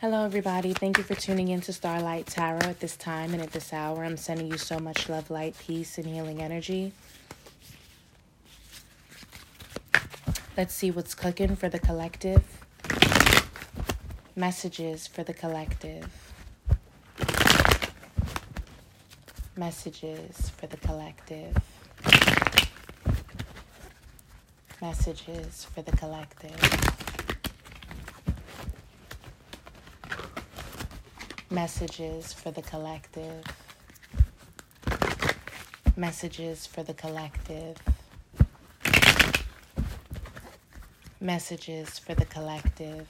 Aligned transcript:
Hello, 0.00 0.24
everybody. 0.24 0.72
Thank 0.72 0.96
you 0.96 1.04
for 1.04 1.14
tuning 1.14 1.48
in 1.48 1.60
to 1.60 1.74
Starlight 1.74 2.24
Tarot 2.24 2.70
at 2.70 2.80
this 2.80 2.96
time 2.96 3.34
and 3.34 3.42
at 3.42 3.52
this 3.52 3.70
hour. 3.70 4.02
I'm 4.02 4.16
sending 4.16 4.50
you 4.50 4.56
so 4.56 4.78
much 4.78 5.10
love, 5.10 5.30
light, 5.30 5.54
peace, 5.58 5.98
and 5.98 6.06
healing 6.06 6.40
energy. 6.40 6.94
Let's 10.56 10.72
see 10.72 10.90
what's 10.90 11.14
cooking 11.14 11.54
for 11.54 11.68
the 11.68 11.78
collective. 11.78 12.42
Messages 14.34 15.06
for 15.06 15.22
the 15.22 15.34
collective. 15.34 16.08
Messages 19.54 20.48
for 20.48 20.66
the 20.66 20.78
collective. 20.78 21.54
Messages 24.80 25.66
for 25.74 25.82
the 25.82 25.92
collective. 25.92 26.99
Messages 31.52 32.32
for 32.32 32.52
the 32.52 32.62
collective. 32.62 33.42
Messages 35.96 36.64
for 36.64 36.84
the 36.84 36.94
collective. 36.94 37.76
Messages 41.20 41.98
for 41.98 42.14
the 42.14 42.24
collective. 42.24 43.08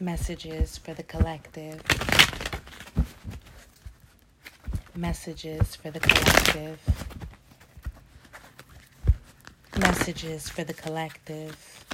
Messages 0.00 0.76
for 0.76 0.92
the 0.92 1.04
collective. 1.04 1.80
Messages 4.96 5.76
for 5.76 5.92
the 5.92 6.00
collective. 6.00 6.80
Messages 9.78 10.48
for 10.48 10.64
the 10.64 10.74
collective. 10.74 11.87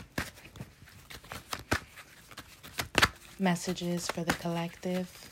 Messages 3.38 4.06
for 4.06 4.23
the 4.23 4.33
collective. 4.34 5.31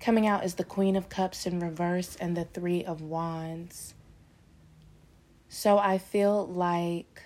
Coming 0.00 0.26
out 0.26 0.44
is 0.44 0.54
the 0.54 0.64
Queen 0.64 0.96
of 0.96 1.08
Cups 1.08 1.46
in 1.46 1.60
reverse 1.60 2.16
and 2.16 2.36
the 2.36 2.44
Three 2.44 2.84
of 2.84 3.00
Wands. 3.00 3.94
So 5.48 5.78
I 5.78 5.98
feel 5.98 6.46
like 6.46 7.22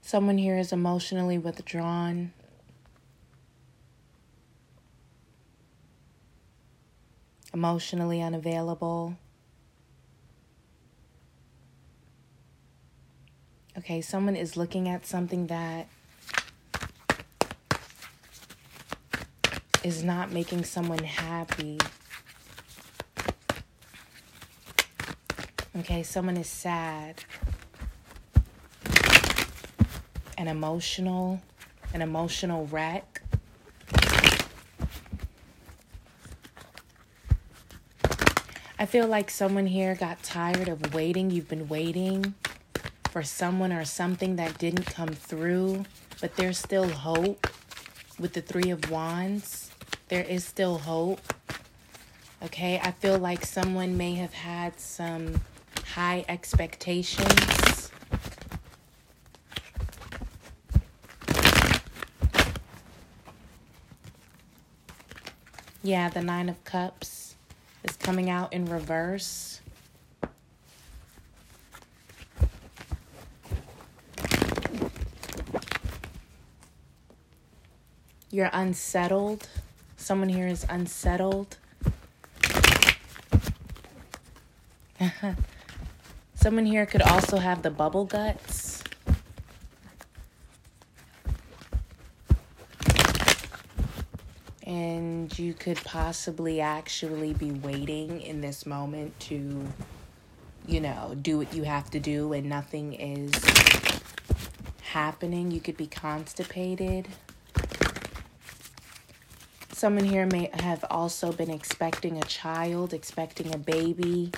someone 0.00 0.38
here 0.38 0.58
is 0.58 0.72
emotionally 0.72 1.38
withdrawn. 1.38 2.32
Emotionally 7.56 8.20
unavailable. 8.20 9.16
Okay, 13.78 14.02
someone 14.02 14.36
is 14.36 14.58
looking 14.58 14.90
at 14.90 15.06
something 15.06 15.46
that 15.46 15.88
is 19.82 20.04
not 20.04 20.30
making 20.30 20.64
someone 20.64 21.02
happy. 21.02 21.78
Okay, 25.78 26.02
someone 26.02 26.36
is 26.36 26.48
sad 26.48 27.24
and 30.36 30.46
emotional, 30.46 31.40
an 31.94 32.02
emotional 32.02 32.66
wreck. 32.66 33.15
I 38.78 38.84
feel 38.84 39.06
like 39.06 39.30
someone 39.30 39.66
here 39.66 39.94
got 39.94 40.22
tired 40.22 40.68
of 40.68 40.92
waiting. 40.92 41.30
You've 41.30 41.48
been 41.48 41.66
waiting 41.66 42.34
for 43.10 43.22
someone 43.22 43.72
or 43.72 43.86
something 43.86 44.36
that 44.36 44.58
didn't 44.58 44.84
come 44.84 45.08
through, 45.08 45.86
but 46.20 46.36
there's 46.36 46.58
still 46.58 46.90
hope 46.90 47.46
with 48.18 48.34
the 48.34 48.42
Three 48.42 48.68
of 48.70 48.90
Wands. 48.90 49.70
There 50.08 50.22
is 50.22 50.44
still 50.44 50.76
hope. 50.76 51.20
Okay, 52.42 52.78
I 52.78 52.90
feel 52.90 53.18
like 53.18 53.46
someone 53.46 53.96
may 53.96 54.14
have 54.16 54.34
had 54.34 54.78
some 54.78 55.40
high 55.94 56.26
expectations. 56.28 57.90
Yeah, 65.82 66.10
the 66.10 66.20
Nine 66.20 66.50
of 66.50 66.62
Cups 66.64 67.25
is 67.86 67.96
coming 67.96 68.30
out 68.30 68.52
in 68.52 68.66
reverse. 68.66 69.60
You're 78.30 78.50
unsettled. 78.52 79.48
Someone 79.96 80.28
here 80.28 80.46
is 80.46 80.66
unsettled. 80.68 81.56
Someone 86.34 86.66
here 86.66 86.86
could 86.86 87.02
also 87.02 87.38
have 87.38 87.62
the 87.62 87.70
bubble 87.70 88.04
guts. 88.04 88.75
You 95.38 95.54
could 95.54 95.76
possibly 95.84 96.60
actually 96.60 97.32
be 97.34 97.50
waiting 97.50 98.20
in 98.20 98.40
this 98.40 98.66
moment 98.66 99.18
to 99.20 99.66
you 100.66 100.80
know 100.80 101.16
do 101.20 101.38
what 101.38 101.54
you 101.54 101.62
have 101.62 101.90
to 101.90 102.00
do 102.00 102.32
and 102.32 102.48
nothing 102.48 102.94
is 102.94 103.32
happening. 104.82 105.50
You 105.50 105.60
could 105.60 105.76
be 105.76 105.86
constipated. 105.86 107.08
Someone 109.72 110.04
here 110.04 110.26
may 110.26 110.48
have 110.54 110.84
also 110.90 111.32
been 111.32 111.50
expecting 111.50 112.16
a 112.16 112.22
child 112.22 112.94
expecting 112.94 113.54
a 113.54 113.58
baby 113.58 114.32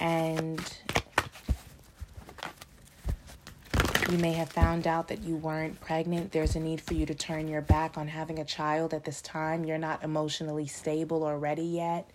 and 0.00 0.60
You 4.10 4.18
may 4.18 4.32
have 4.32 4.50
found 4.50 4.88
out 4.88 5.06
that 5.06 5.22
you 5.22 5.36
weren't 5.36 5.80
pregnant. 5.80 6.32
There's 6.32 6.56
a 6.56 6.60
need 6.60 6.80
for 6.80 6.94
you 6.94 7.06
to 7.06 7.14
turn 7.14 7.46
your 7.46 7.60
back 7.60 7.96
on 7.96 8.08
having 8.08 8.40
a 8.40 8.44
child 8.44 8.92
at 8.92 9.04
this 9.04 9.22
time. 9.22 9.64
You're 9.64 9.78
not 9.78 10.02
emotionally 10.02 10.66
stable 10.66 11.22
or 11.22 11.38
ready 11.38 11.62
yet. 11.62 12.10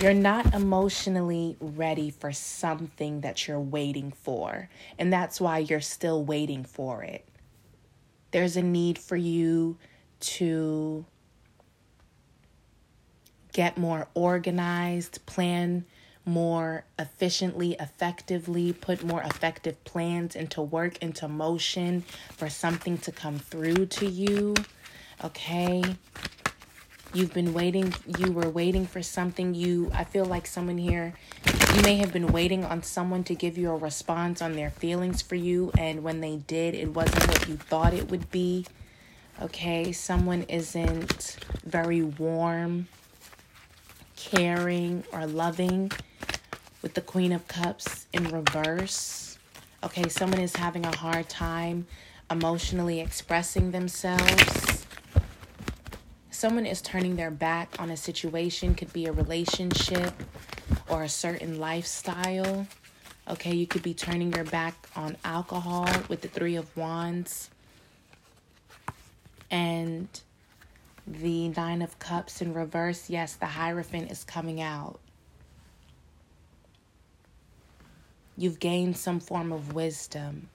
You're 0.00 0.14
not 0.14 0.54
emotionally 0.54 1.58
ready 1.60 2.08
for 2.08 2.32
something 2.32 3.20
that 3.20 3.46
you're 3.46 3.60
waiting 3.60 4.12
for. 4.12 4.70
And 4.98 5.12
that's 5.12 5.38
why 5.38 5.58
you're 5.58 5.82
still 5.82 6.24
waiting 6.24 6.64
for 6.64 7.02
it. 7.02 7.28
There's 8.30 8.56
a 8.56 8.62
need 8.62 8.98
for 8.98 9.16
you 9.16 9.76
to 10.20 11.04
get 13.52 13.76
more 13.76 14.08
organized, 14.14 15.26
plan 15.26 15.84
more 16.28 16.84
efficiently, 16.98 17.74
effectively, 17.80 18.72
put 18.72 19.02
more 19.02 19.22
effective 19.22 19.82
plans 19.84 20.36
into 20.36 20.60
work, 20.60 20.98
into 20.98 21.26
motion 21.26 22.02
for 22.36 22.48
something 22.48 22.98
to 22.98 23.10
come 23.10 23.38
through 23.38 23.86
to 23.86 24.06
you. 24.06 24.54
Okay. 25.24 25.82
You've 27.14 27.32
been 27.32 27.54
waiting, 27.54 27.94
you 28.18 28.32
were 28.32 28.50
waiting 28.50 28.86
for 28.86 29.02
something. 29.02 29.54
You, 29.54 29.90
I 29.94 30.04
feel 30.04 30.26
like 30.26 30.46
someone 30.46 30.76
here, 30.76 31.14
you 31.74 31.82
may 31.82 31.96
have 31.96 32.12
been 32.12 32.26
waiting 32.26 32.64
on 32.66 32.82
someone 32.82 33.24
to 33.24 33.34
give 33.34 33.56
you 33.56 33.70
a 33.70 33.76
response 33.76 34.42
on 34.42 34.52
their 34.52 34.68
feelings 34.70 35.22
for 35.22 35.34
you. 35.34 35.72
And 35.78 36.02
when 36.02 36.20
they 36.20 36.36
did, 36.36 36.74
it 36.74 36.92
wasn't 36.94 37.26
what 37.26 37.48
you 37.48 37.56
thought 37.56 37.94
it 37.94 38.10
would 38.10 38.30
be. 38.30 38.66
Okay. 39.40 39.90
Someone 39.92 40.42
isn't 40.42 41.38
very 41.64 42.02
warm, 42.02 42.88
caring, 44.18 45.04
or 45.12 45.26
loving 45.26 45.90
with 46.82 46.94
the 46.94 47.00
Queen 47.00 47.32
of 47.32 47.46
Cups 47.46 48.06
in 48.12 48.24
reverse. 48.24 49.38
Okay, 49.84 50.08
someone 50.08 50.40
is 50.40 50.56
having 50.56 50.84
a 50.84 50.96
hard 50.96 51.28
time 51.28 51.86
emotionally 52.28 53.00
expressing 53.00 53.70
themselves. 53.70 54.84
Someone 56.30 56.66
is 56.66 56.82
turning 56.82 57.16
their 57.16 57.30
back 57.30 57.74
on 57.78 57.90
a 57.90 57.96
situation, 57.96 58.74
could 58.74 58.92
be 58.92 59.06
a 59.06 59.12
relationship 59.12 60.12
or 60.88 61.04
a 61.04 61.08
certain 61.08 61.58
lifestyle. 61.58 62.66
Okay, 63.30 63.54
you 63.54 63.66
could 63.66 63.82
be 63.82 63.94
turning 63.94 64.32
your 64.32 64.44
back 64.44 64.88
on 64.96 65.16
alcohol 65.24 65.88
with 66.08 66.22
the 66.22 66.28
Three 66.28 66.56
of 66.56 66.76
Wands 66.76 67.50
and 69.50 70.08
the 71.08 71.48
Nine 71.48 71.82
of 71.82 71.98
Cups 71.98 72.40
in 72.42 72.54
reverse. 72.54 73.08
Yes, 73.08 73.34
the 73.34 73.46
Hierophant 73.46 74.10
is 74.10 74.24
coming 74.24 74.60
out. 74.60 75.00
You've 78.36 78.60
gained 78.60 78.96
some 78.96 79.18
form 79.18 79.50
of 79.50 79.74
wisdom. 79.74 80.48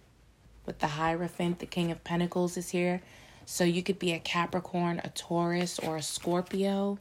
With 0.66 0.80
the 0.80 0.88
Hierophant, 0.88 1.60
the 1.60 1.66
King 1.66 1.92
of 1.92 2.04
Pentacles 2.04 2.56
is 2.56 2.70
here. 2.70 3.02
So 3.46 3.66
you 3.66 3.84
could 3.84 4.00
be 4.00 4.14
a 4.14 4.20
Capricorn, 4.20 5.02
a 5.04 5.10
Taurus, 5.10 5.80
or 5.80 5.98
a 5.98 6.02
Scorpio. 6.02 6.98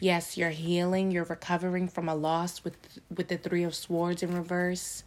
Yes, 0.00 0.36
you're 0.36 0.50
healing, 0.50 1.10
you're 1.10 1.24
recovering 1.24 1.88
from 1.88 2.08
a 2.08 2.14
loss 2.14 2.62
with 2.64 2.76
with 3.14 3.28
the 3.28 3.38
3 3.38 3.62
of 3.62 3.74
swords 3.74 4.22
in 4.22 4.34
reverse, 4.34 5.04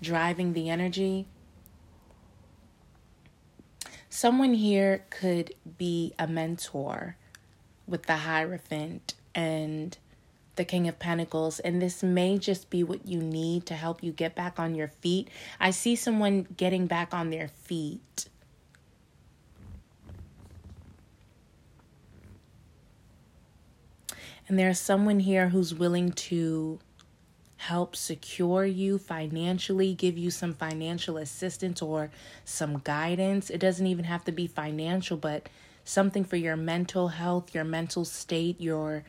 driving 0.00 0.54
the 0.54 0.70
energy. 0.70 1.26
Someone 4.10 4.54
here 4.54 5.04
could 5.10 5.54
be 5.76 6.14
a 6.18 6.26
mentor 6.26 7.16
with 7.86 8.04
the 8.04 8.16
Hierophant 8.16 9.14
and 9.34 9.96
the 10.56 10.64
King 10.64 10.88
of 10.88 10.98
Pentacles, 10.98 11.60
and 11.60 11.80
this 11.80 12.02
may 12.02 12.36
just 12.36 12.68
be 12.68 12.82
what 12.82 13.06
you 13.06 13.18
need 13.18 13.64
to 13.66 13.74
help 13.74 14.02
you 14.02 14.10
get 14.10 14.34
back 14.34 14.58
on 14.58 14.74
your 14.74 14.88
feet. 14.88 15.28
I 15.60 15.70
see 15.70 15.94
someone 15.94 16.46
getting 16.56 16.86
back 16.86 17.14
on 17.14 17.30
their 17.30 17.48
feet. 17.48 18.28
And 24.48 24.58
there's 24.58 24.80
someone 24.80 25.20
here 25.20 25.50
who's 25.50 25.74
willing 25.74 26.10
to 26.12 26.80
help 27.58 27.96
secure 27.96 28.64
you 28.64 28.98
financially, 28.98 29.92
give 29.92 30.16
you 30.16 30.30
some 30.30 30.54
financial 30.54 31.16
assistance 31.16 31.82
or 31.82 32.10
some 32.44 32.78
guidance. 32.78 33.50
It 33.50 33.58
doesn't 33.58 33.86
even 33.86 34.04
have 34.04 34.24
to 34.24 34.32
be 34.32 34.46
financial, 34.46 35.16
but 35.16 35.48
something 35.84 36.24
for 36.24 36.36
your 36.36 36.56
mental 36.56 37.08
health, 37.08 37.54
your 37.54 37.64
mental 37.64 38.04
state, 38.04 38.60
your 38.60 39.04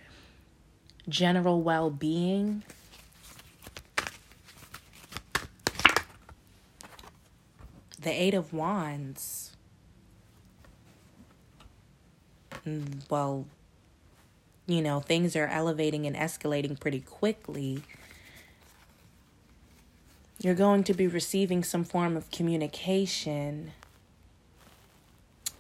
general 1.07 1.61
well 1.61 1.91
being. 1.91 2.63
The 8.01 8.11
Eight 8.11 8.33
of 8.33 8.51
Wands. 8.51 9.55
Mm, 12.65 13.09
well, 13.09 13.45
you 14.65 14.81
know, 14.81 15.01
things 15.01 15.35
are 15.35 15.47
elevating 15.47 16.07
and 16.07 16.15
escalating 16.15 16.79
pretty 16.79 17.01
quickly. 17.01 17.83
You're 20.41 20.55
going 20.55 20.85
to 20.85 20.93
be 20.93 21.05
receiving 21.05 21.65
some 21.65 21.83
form 21.83 22.15
of 22.15 22.31
communication. 22.31 23.73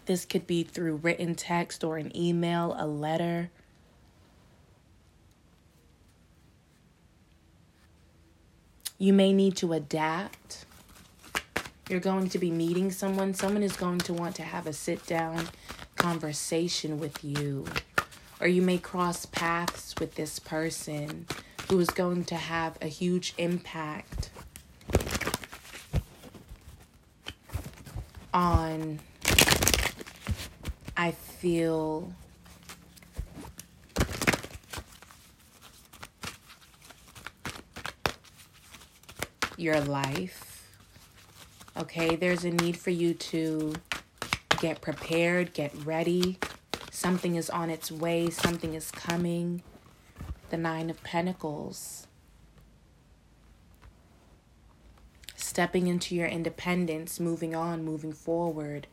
This 0.05 0.23
could 0.23 0.47
be 0.47 0.63
through 0.63 0.95
written 0.97 1.35
text 1.35 1.83
or 1.83 1.97
an 1.97 2.15
email, 2.15 2.73
a 2.79 2.87
letter. 2.87 3.51
You 8.97 9.11
may 9.11 9.33
need 9.33 9.57
to 9.57 9.73
adapt. 9.73 10.65
You're 11.89 11.99
going 11.99 12.29
to 12.29 12.39
be 12.39 12.49
meeting 12.49 12.89
someone. 12.89 13.33
Someone 13.33 13.63
is 13.63 13.75
going 13.75 13.99
to 13.99 14.13
want 14.13 14.35
to 14.35 14.43
have 14.43 14.65
a 14.65 14.73
sit 14.73 15.05
down 15.05 15.49
conversation 15.97 16.99
with 16.99 17.21
you. 17.21 17.65
Or 18.39 18.47
you 18.47 18.61
may 18.61 18.77
cross 18.77 19.25
paths 19.25 19.93
with 19.99 20.15
this 20.15 20.39
person 20.39 21.27
who 21.69 21.79
is 21.79 21.89
going 21.89 22.23
to 22.25 22.35
have 22.35 22.77
a 22.81 22.87
huge 22.87 23.33
impact 23.37 24.29
on, 28.33 28.99
I 30.97 31.11
feel, 31.11 32.13
your 39.57 39.79
life. 39.81 40.67
Okay, 41.77 42.15
there's 42.15 42.43
a 42.43 42.51
need 42.51 42.77
for 42.77 42.89
you 42.89 43.13
to 43.13 43.73
get 44.59 44.81
prepared, 44.81 45.53
get 45.53 45.73
ready. 45.85 46.37
Something 46.91 47.35
is 47.35 47.49
on 47.49 47.69
its 47.69 47.91
way, 47.91 48.29
something 48.29 48.73
is 48.73 48.91
coming. 48.91 49.63
The 50.49 50.57
Nine 50.57 50.89
of 50.89 51.01
Pentacles. 51.03 52.07
Stepping 55.49 55.87
into 55.87 56.13
your 56.13 56.27
independence, 56.27 57.19
moving 57.19 57.55
on, 57.55 57.83
moving 57.83 58.13
forward 58.13 58.85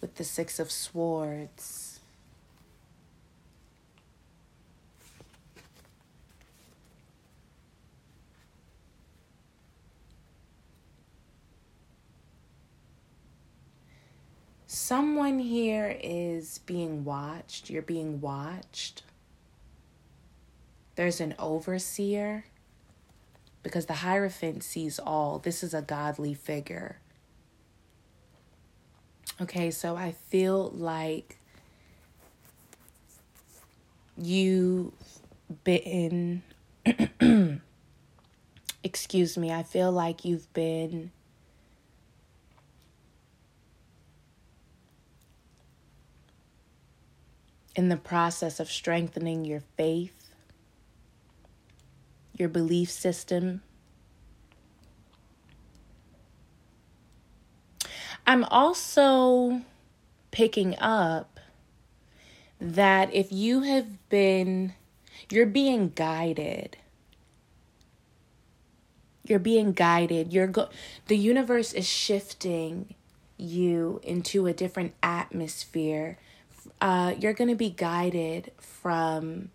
with 0.00 0.14
the 0.14 0.24
Six 0.24 0.58
of 0.58 0.70
Swords. 0.70 2.00
someone 14.66 15.38
here 15.38 15.98
is 16.02 16.60
being 16.64 17.04
watched, 17.04 17.68
you're 17.68 17.82
being 17.82 18.22
watched. 18.22 19.02
There's 20.94 21.20
an 21.20 21.34
overseer 21.38 22.46
because 23.62 23.86
the 23.86 23.94
Hierophant 23.94 24.62
sees 24.62 24.98
all. 24.98 25.38
This 25.38 25.62
is 25.62 25.74
a 25.74 25.82
godly 25.82 26.34
figure. 26.34 26.98
Okay, 29.40 29.70
so 29.70 29.96
I 29.96 30.12
feel 30.12 30.70
like 30.70 31.38
you've 34.16 34.92
been, 35.64 36.42
excuse 38.84 39.38
me, 39.38 39.50
I 39.52 39.62
feel 39.62 39.90
like 39.90 40.24
you've 40.24 40.52
been 40.52 41.10
in 47.74 47.88
the 47.88 47.96
process 47.96 48.60
of 48.60 48.70
strengthening 48.70 49.44
your 49.44 49.62
faith, 49.76 50.19
your 52.40 52.48
belief 52.48 52.90
system. 52.90 53.62
I'm 58.26 58.44
also 58.44 59.62
picking 60.30 60.78
up 60.78 61.38
that 62.60 63.12
if 63.14 63.30
you 63.30 63.60
have 63.62 64.08
been, 64.08 64.74
you're 65.30 65.46
being 65.46 65.92
guided. 65.94 66.76
You're 69.24 69.38
being 69.38 69.72
guided. 69.72 70.32
You're 70.32 70.46
go- 70.46 70.70
the 71.06 71.16
universe 71.16 71.72
is 71.72 71.88
shifting 71.88 72.94
you 73.36 74.00
into 74.02 74.46
a 74.46 74.52
different 74.52 74.94
atmosphere 75.02 76.18
uh, 76.80 77.14
you're 77.18 77.32
going 77.32 77.48
to 77.48 77.56
be 77.56 77.70
guided 77.70 78.52
from 78.58 79.50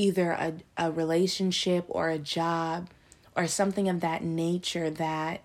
either 0.00 0.30
a, 0.30 0.54
a 0.78 0.90
relationship 0.90 1.84
or 1.88 2.08
a 2.08 2.18
job 2.18 2.88
or 3.36 3.46
something 3.46 3.88
of 3.88 4.00
that 4.00 4.24
nature 4.24 4.88
that 4.88 5.42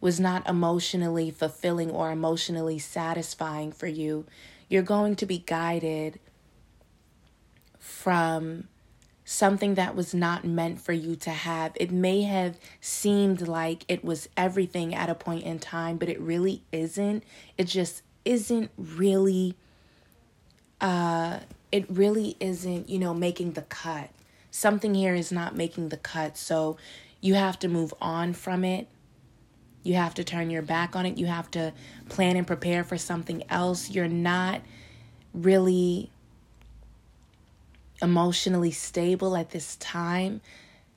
was 0.00 0.18
not 0.18 0.48
emotionally 0.48 1.30
fulfilling 1.30 1.90
or 1.90 2.10
emotionally 2.10 2.78
satisfying 2.78 3.70
for 3.70 3.86
you. 3.86 4.24
You're 4.68 4.82
going 4.82 5.16
to 5.16 5.26
be 5.26 5.38
guided 5.38 6.18
from 7.78 8.68
something 9.26 9.74
that 9.74 9.94
was 9.94 10.14
not 10.14 10.44
meant 10.44 10.80
for 10.80 10.92
you 10.92 11.14
to 11.16 11.30
have. 11.30 11.72
It 11.76 11.90
may 11.90 12.22
have 12.22 12.58
seemed 12.80 13.46
like 13.46 13.84
it 13.88 14.02
was 14.02 14.28
everything 14.36 14.94
at 14.94 15.10
a 15.10 15.14
point 15.14 15.44
in 15.44 15.58
time, 15.58 15.98
but 15.98 16.08
it 16.08 16.20
really 16.20 16.62
isn't. 16.72 17.22
It 17.58 17.64
just 17.64 18.02
isn't 18.24 18.70
really 18.78 19.56
uh, 20.80 21.40
it 21.74 21.84
really 21.90 22.36
isn't, 22.38 22.88
you 22.88 23.00
know, 23.00 23.12
making 23.12 23.54
the 23.54 23.62
cut. 23.62 24.08
Something 24.52 24.94
here 24.94 25.16
is 25.16 25.32
not 25.32 25.56
making 25.56 25.88
the 25.88 25.96
cut. 25.96 26.38
So 26.38 26.76
you 27.20 27.34
have 27.34 27.58
to 27.58 27.68
move 27.68 27.92
on 28.00 28.32
from 28.32 28.64
it. 28.64 28.86
You 29.82 29.94
have 29.94 30.14
to 30.14 30.22
turn 30.22 30.50
your 30.50 30.62
back 30.62 30.94
on 30.94 31.04
it. 31.04 31.18
You 31.18 31.26
have 31.26 31.50
to 31.50 31.72
plan 32.08 32.36
and 32.36 32.46
prepare 32.46 32.84
for 32.84 32.96
something 32.96 33.42
else. 33.50 33.90
You're 33.90 34.06
not 34.06 34.60
really 35.32 36.12
emotionally 38.00 38.70
stable 38.70 39.36
at 39.36 39.50
this 39.50 39.74
time. 39.74 40.42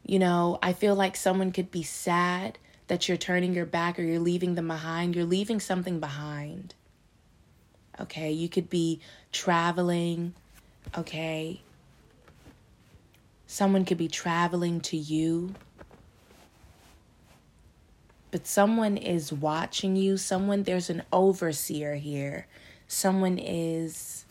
You 0.06 0.20
know, 0.20 0.60
I 0.62 0.74
feel 0.74 0.94
like 0.94 1.16
someone 1.16 1.52
could 1.52 1.72
be 1.72 1.82
sad 1.82 2.60
that 2.86 3.08
you're 3.08 3.18
turning 3.18 3.56
your 3.56 3.66
back 3.66 3.98
or 3.98 4.04
you're 4.04 4.20
leaving 4.20 4.54
them 4.54 4.68
behind. 4.68 5.16
You're 5.16 5.26
leaving 5.26 5.60
something 5.60 6.00
behind. 6.00 6.76
Okay, 8.00 8.32
you 8.32 8.48
could 8.48 8.70
be 8.70 9.00
traveling. 9.32 10.36
Okay, 10.96 11.62
someone 13.48 13.86
could 13.86 13.98
be 13.98 14.08
traveling 14.08 14.82
to 14.82 14.98
you. 14.98 15.56
But 18.30 18.46
someone 18.46 18.98
is 18.98 19.32
watching 19.32 19.96
you. 19.96 20.18
Someone, 20.18 20.64
there's 20.64 20.90
an 20.90 21.04
overseer 21.12 21.96
here. 21.96 22.48
Someone 22.88 23.38
is. 23.38 24.26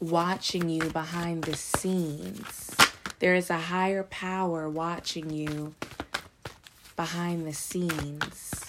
watching 0.00 0.68
you 0.68 0.90
behind 0.90 1.44
the 1.44 1.56
scenes. 1.56 2.70
There 3.18 3.34
is 3.34 3.50
a 3.50 3.58
higher 3.58 4.04
power 4.04 4.68
watching 4.68 5.30
you 5.30 5.74
behind 6.96 7.46
the 7.46 7.52
scenes. 7.52 8.67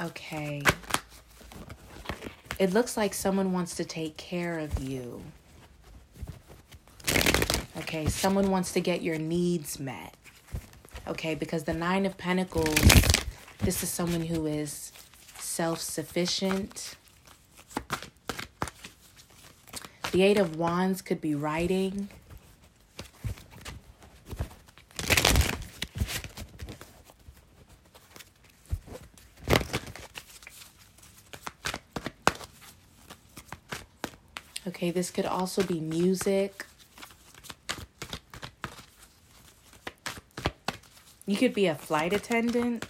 Okay. 0.00 0.62
It 2.58 2.72
looks 2.72 2.96
like 2.96 3.12
someone 3.12 3.52
wants 3.52 3.76
to 3.76 3.84
take 3.84 4.16
care 4.16 4.58
of 4.58 4.82
you. 4.82 5.22
Okay, 7.78 8.06
someone 8.06 8.50
wants 8.50 8.72
to 8.72 8.80
get 8.80 9.02
your 9.02 9.18
needs 9.18 9.78
met. 9.78 10.14
Okay, 11.06 11.34
because 11.34 11.64
the 11.64 11.74
Nine 11.74 12.06
of 12.06 12.16
Pentacles, 12.16 12.74
this 13.58 13.82
is 13.82 13.90
someone 13.90 14.22
who 14.22 14.46
is 14.46 14.92
self 15.38 15.80
sufficient. 15.80 16.96
The 20.12 20.22
Eight 20.22 20.38
of 20.38 20.56
Wands 20.56 21.02
could 21.02 21.20
be 21.20 21.34
writing. 21.34 22.08
Okay, 34.80 34.90
this 34.90 35.10
could 35.10 35.26
also 35.26 35.62
be 35.62 35.78
music. 35.78 36.64
You 41.26 41.36
could 41.36 41.52
be 41.52 41.66
a 41.66 41.74
flight 41.74 42.14
attendant. 42.14 42.86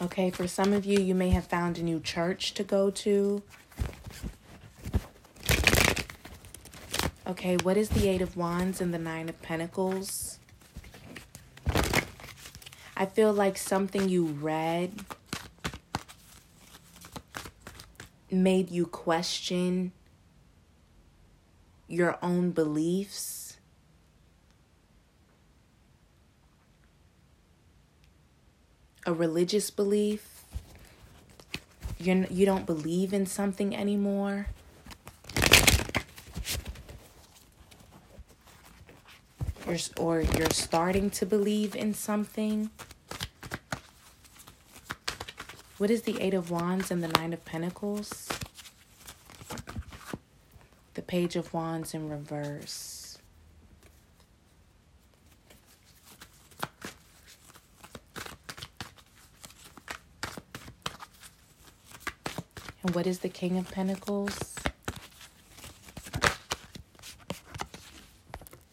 Okay, 0.00 0.30
for 0.30 0.48
some 0.48 0.72
of 0.72 0.86
you, 0.86 0.98
you 0.98 1.14
may 1.14 1.28
have 1.28 1.44
found 1.44 1.76
a 1.76 1.82
new 1.82 2.00
church 2.00 2.54
to 2.54 2.64
go 2.64 2.88
to. 2.88 3.42
Okay, 7.26 7.58
what 7.58 7.76
is 7.76 7.90
the 7.90 8.08
Eight 8.08 8.22
of 8.22 8.34
Wands 8.34 8.80
and 8.80 8.94
the 8.94 8.98
Nine 8.98 9.28
of 9.28 9.42
Pentacles? 9.42 10.38
I 12.96 13.04
feel 13.04 13.34
like 13.34 13.58
something 13.58 14.08
you 14.08 14.24
read 14.24 15.04
made 18.32 18.70
you 18.70 18.86
question 18.86 19.92
your 21.86 22.18
own 22.22 22.50
beliefs. 22.50 23.58
A 29.04 29.12
religious 29.12 29.70
belief. 29.70 30.44
You're, 31.98 32.26
you 32.30 32.46
don't 32.46 32.66
believe 32.66 33.12
in 33.12 33.26
something 33.26 33.76
anymore. 33.76 34.46
You're, 39.66 39.78
or 39.98 40.20
you're 40.22 40.50
starting 40.50 41.10
to 41.10 41.26
believe 41.26 41.76
in 41.76 41.94
something. 41.94 42.70
What 45.82 45.90
is 45.90 46.02
the 46.02 46.20
Eight 46.20 46.32
of 46.32 46.48
Wands 46.48 46.92
and 46.92 47.02
the 47.02 47.08
Nine 47.08 47.32
of 47.32 47.44
Pentacles? 47.44 48.28
The 50.94 51.02
Page 51.02 51.34
of 51.34 51.52
Wands 51.52 51.92
in 51.92 52.08
reverse. 52.08 53.18
And 62.84 62.94
what 62.94 63.08
is 63.08 63.18
the 63.18 63.28
King 63.28 63.58
of 63.58 63.68
Pentacles? 63.68 64.54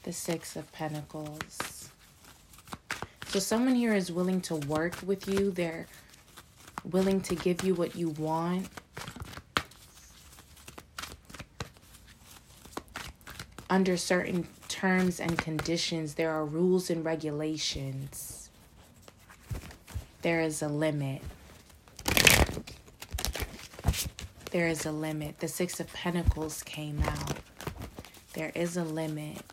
The 0.03 0.13
Six 0.13 0.55
of 0.55 0.71
Pentacles. 0.73 1.89
So 3.29 3.39
someone 3.39 3.73
here 3.73 3.95
is 3.95 4.11
willing 4.11 4.41
to 4.41 4.57
work 4.57 4.95
with 5.03 5.27
you. 5.27 5.49
They're 5.49 5.87
willing 6.83 7.21
to 7.21 7.35
give 7.35 7.63
you 7.63 7.75
what 7.75 7.95
you 7.95 8.09
want. 8.09 8.67
Under 13.69 13.97
certain 13.97 14.47
terms 14.67 15.19
and 15.19 15.37
conditions, 15.37 16.15
there 16.15 16.31
are 16.31 16.45
rules 16.45 16.89
and 16.89 17.05
regulations. 17.05 18.49
There 20.21 20.41
is 20.41 20.61
a 20.61 20.67
limit. 20.67 21.21
There 24.51 24.67
is 24.67 24.85
a 24.85 24.91
limit. 24.91 25.39
The 25.39 25.47
Six 25.47 25.79
of 25.79 25.93
Pentacles 25.93 26.63
came 26.63 26.99
out. 27.03 27.37
There 28.33 28.51
is 28.55 28.77
a 28.77 28.83
limit. 28.83 29.43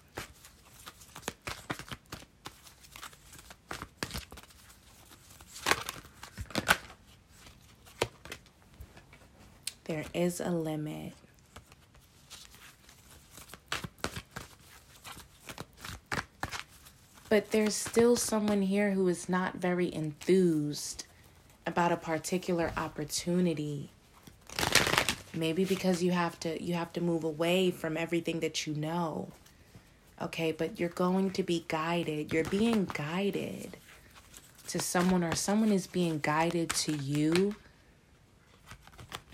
There 9.86 10.04
is 10.12 10.40
a 10.40 10.50
limit. 10.50 11.12
But 17.28 17.52
there's 17.52 17.76
still 17.76 18.16
someone 18.16 18.62
here 18.62 18.90
who 18.90 19.06
is 19.06 19.28
not 19.28 19.58
very 19.58 19.92
enthused 19.94 21.04
about 21.66 21.92
a 21.92 21.96
particular 21.96 22.72
opportunity. 22.76 23.90
Maybe 25.32 25.64
because 25.64 26.02
you 26.02 26.10
have 26.10 26.40
to 26.40 26.60
you 26.60 26.74
have 26.74 26.92
to 26.94 27.00
move 27.00 27.22
away 27.22 27.70
from 27.70 27.96
everything 27.96 28.40
that 28.40 28.66
you 28.66 28.74
know. 28.74 29.28
Okay, 30.20 30.50
but 30.50 30.80
you're 30.80 30.88
going 30.88 31.30
to 31.32 31.44
be 31.44 31.64
guided. 31.68 32.32
You're 32.32 32.44
being 32.44 32.86
guided 32.86 33.76
to 34.68 34.80
someone 34.80 35.22
or 35.22 35.36
someone 35.36 35.70
is 35.70 35.86
being 35.86 36.18
guided 36.18 36.70
to 36.70 36.92
you 36.92 37.54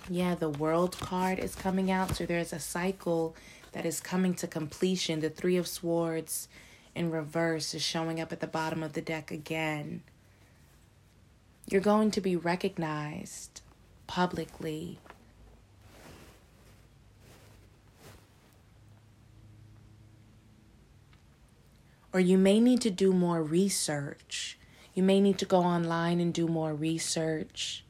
yeah, 0.09 0.35
the 0.35 0.49
world 0.49 0.99
card 0.99 1.39
is 1.39 1.55
coming 1.55 1.91
out. 1.91 2.17
So 2.17 2.27
there's 2.27 2.53
a 2.53 2.59
cycle 2.59 3.35
that 3.73 3.87
is 3.87 4.01
coming 4.01 4.35
to 4.35 4.47
completion. 4.47 5.21
The 5.21 5.31
Three 5.31 5.57
of 5.57 5.67
Swords 5.67 6.49
in 6.95 7.11
reverse 7.11 7.75
is 7.75 7.83
showing 7.83 8.21
up 8.21 8.33
at 8.33 8.41
the 8.41 8.47
bottom 8.47 8.83
of 8.83 8.93
the 8.93 9.01
deck 9.01 9.31
again. 9.31 10.03
You're 11.67 11.81
going 11.81 12.11
to 12.13 12.21
be 12.21 12.37
recognized 12.37 13.63
publicly. 14.07 14.99
Or 22.13 22.21
you 22.21 22.37
may 22.37 22.61
need 22.61 22.83
to 22.83 22.91
do 22.91 23.15
more 23.15 23.43
research. 23.43 24.59
You 24.93 25.03
may 25.03 25.19
need 25.19 25.39
to 25.39 25.47
go 25.47 25.61
online 25.61 26.21
and 26.21 26.35
do 26.35 26.47
more 26.47 26.75
research 26.75 27.85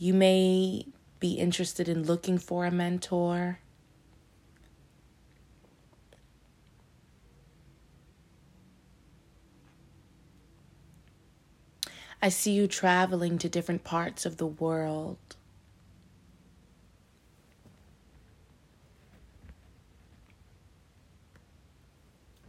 you 0.00 0.14
may 0.14 0.86
be 1.20 1.34
interested 1.34 1.86
in 1.86 2.04
looking 2.04 2.38
for 2.38 2.64
a 2.64 2.70
mentor. 2.70 3.58
I 12.22 12.30
see 12.30 12.52
you 12.52 12.66
traveling 12.66 13.36
to 13.38 13.48
different 13.50 13.84
parts 13.84 14.24
of 14.24 14.38
the 14.38 14.46
world. 14.46 15.18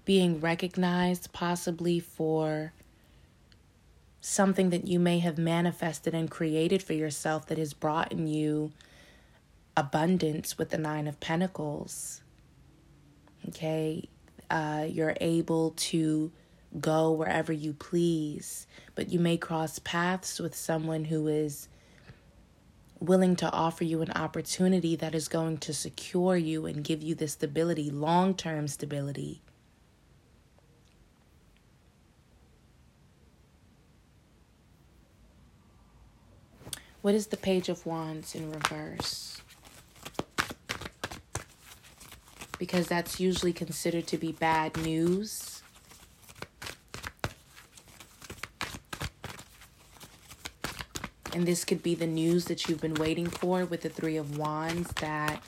Being 0.05 0.39
recognized 0.39 1.33
possibly 1.33 1.99
for 1.99 2.71
something 4.21 4.69
that 4.69 4.87
you 4.87 4.99
may 4.99 5.19
have 5.19 5.37
manifested 5.37 6.13
and 6.13 6.29
created 6.29 6.81
for 6.83 6.93
yourself 6.93 7.47
that 7.47 7.57
has 7.57 7.73
brought 7.73 8.11
in 8.11 8.27
you 8.27 8.71
abundance 9.75 10.57
with 10.57 10.69
the 10.69 10.77
Nine 10.77 11.07
of 11.07 11.19
Pentacles. 11.19 12.21
Okay, 13.49 14.07
uh, 14.51 14.85
you're 14.87 15.15
able 15.19 15.71
to 15.71 16.31
go 16.79 17.11
wherever 17.11 17.51
you 17.51 17.73
please, 17.73 18.67
but 18.93 19.11
you 19.11 19.19
may 19.19 19.37
cross 19.37 19.79
paths 19.79 20.39
with 20.39 20.55
someone 20.55 21.05
who 21.05 21.27
is 21.27 21.67
willing 22.99 23.35
to 23.35 23.51
offer 23.51 23.83
you 23.83 24.03
an 24.03 24.11
opportunity 24.11 24.95
that 24.95 25.15
is 25.15 25.27
going 25.27 25.57
to 25.57 25.73
secure 25.73 26.37
you 26.37 26.67
and 26.67 26.83
give 26.83 27.01
you 27.01 27.15
the 27.15 27.27
stability, 27.27 27.89
long 27.89 28.35
term 28.35 28.67
stability 28.67 29.41
What 37.01 37.15
is 37.15 37.27
the 37.27 37.37
Page 37.37 37.69
of 37.69 37.85
Wands 37.85 38.35
in 38.35 38.51
reverse? 38.51 39.41
Because 42.59 42.87
that's 42.87 43.19
usually 43.19 43.53
considered 43.53 44.05
to 44.07 44.17
be 44.17 44.31
bad 44.31 44.77
news. 44.77 45.63
And 51.33 51.47
this 51.47 51.65
could 51.65 51.81
be 51.81 51.95
the 51.95 52.05
news 52.07 52.45
that 52.45 52.67
you've 52.67 52.81
been 52.81 52.93
waiting 52.95 53.27
for 53.27 53.65
with 53.65 53.81
the 53.81 53.89
Three 53.89 54.17
of 54.17 54.37
Wands 54.37 54.89
that 55.01 55.41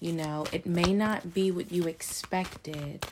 You 0.00 0.12
know, 0.12 0.46
it 0.52 0.64
may 0.64 0.92
not 0.92 1.34
be 1.34 1.50
what 1.50 1.72
you 1.72 1.84
expected, 1.88 3.04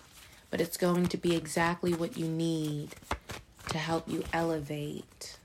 but 0.50 0.60
it's 0.60 0.76
going 0.76 1.06
to 1.08 1.16
be 1.16 1.34
exactly 1.34 1.92
what 1.92 2.16
you 2.16 2.28
need 2.28 2.94
to 3.70 3.78
help 3.78 4.08
you 4.08 4.22
elevate. 4.32 5.38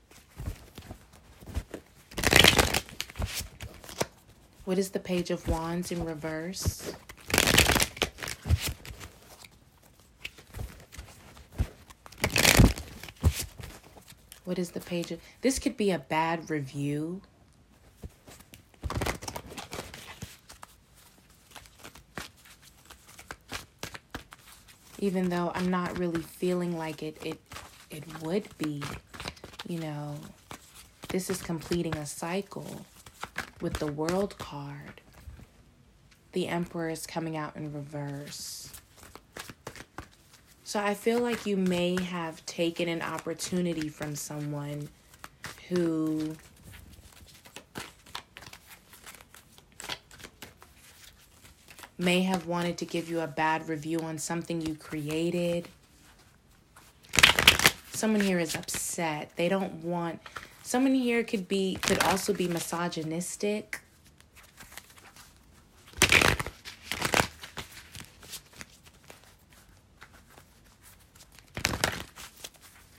What 4.64 4.78
is 4.78 4.90
the 4.90 5.00
Page 5.00 5.30
of 5.30 5.48
Wands 5.48 5.90
in 5.90 6.04
reverse? 6.04 6.92
What 14.44 14.58
is 14.58 14.70
the 14.70 14.80
page 14.80 15.10
of 15.10 15.20
this 15.40 15.58
could 15.58 15.76
be 15.76 15.90
a 15.90 15.98
bad 15.98 16.50
review. 16.50 17.22
Even 24.98 25.28
though 25.28 25.52
I'm 25.54 25.70
not 25.70 25.98
really 25.98 26.22
feeling 26.22 26.76
like 26.76 27.02
it 27.02 27.16
it 27.24 27.40
it 27.90 28.22
would 28.22 28.46
be, 28.58 28.82
you 29.66 29.78
know, 29.78 30.16
this 31.08 31.30
is 31.30 31.40
completing 31.40 31.96
a 31.96 32.06
cycle 32.06 32.84
with 33.62 33.74
the 33.74 33.86
world 33.86 34.36
card. 34.38 35.00
The 36.32 36.48
Emperor 36.48 36.90
is 36.90 37.06
coming 37.06 37.36
out 37.36 37.56
in 37.56 37.72
reverse. 37.72 38.70
So 40.64 40.80
I 40.80 40.94
feel 40.94 41.20
like 41.20 41.46
you 41.46 41.56
may 41.56 42.00
have 42.02 42.44
taken 42.44 42.88
an 42.88 43.02
opportunity 43.02 43.88
from 43.88 44.16
someone 44.16 44.88
who 45.68 46.34
may 51.98 52.22
have 52.22 52.46
wanted 52.46 52.78
to 52.78 52.84
give 52.84 53.08
you 53.08 53.20
a 53.20 53.26
bad 53.26 53.68
review 53.68 54.00
on 54.00 54.18
something 54.18 54.60
you 54.60 54.74
created. 54.74 55.68
Someone 57.92 58.22
here 58.22 58.40
is 58.40 58.56
upset. 58.56 59.30
They 59.36 59.48
don't 59.48 59.84
want 59.84 60.20
Someone 60.72 60.94
here 60.94 61.22
could 61.22 61.48
be 61.48 61.74
could 61.82 62.02
also 62.02 62.32
be 62.32 62.48
misogynistic. 62.48 63.80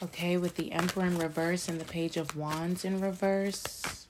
Okay, 0.04 0.38
with 0.38 0.56
the 0.56 0.72
Emperor 0.72 1.06
in 1.06 1.18
reverse 1.18 1.68
and 1.68 1.82
the 1.82 1.86
Page 1.86 2.16
of 2.16 2.38
Wands 2.38 2.86
in 2.86 3.02
reverse. 3.02 4.06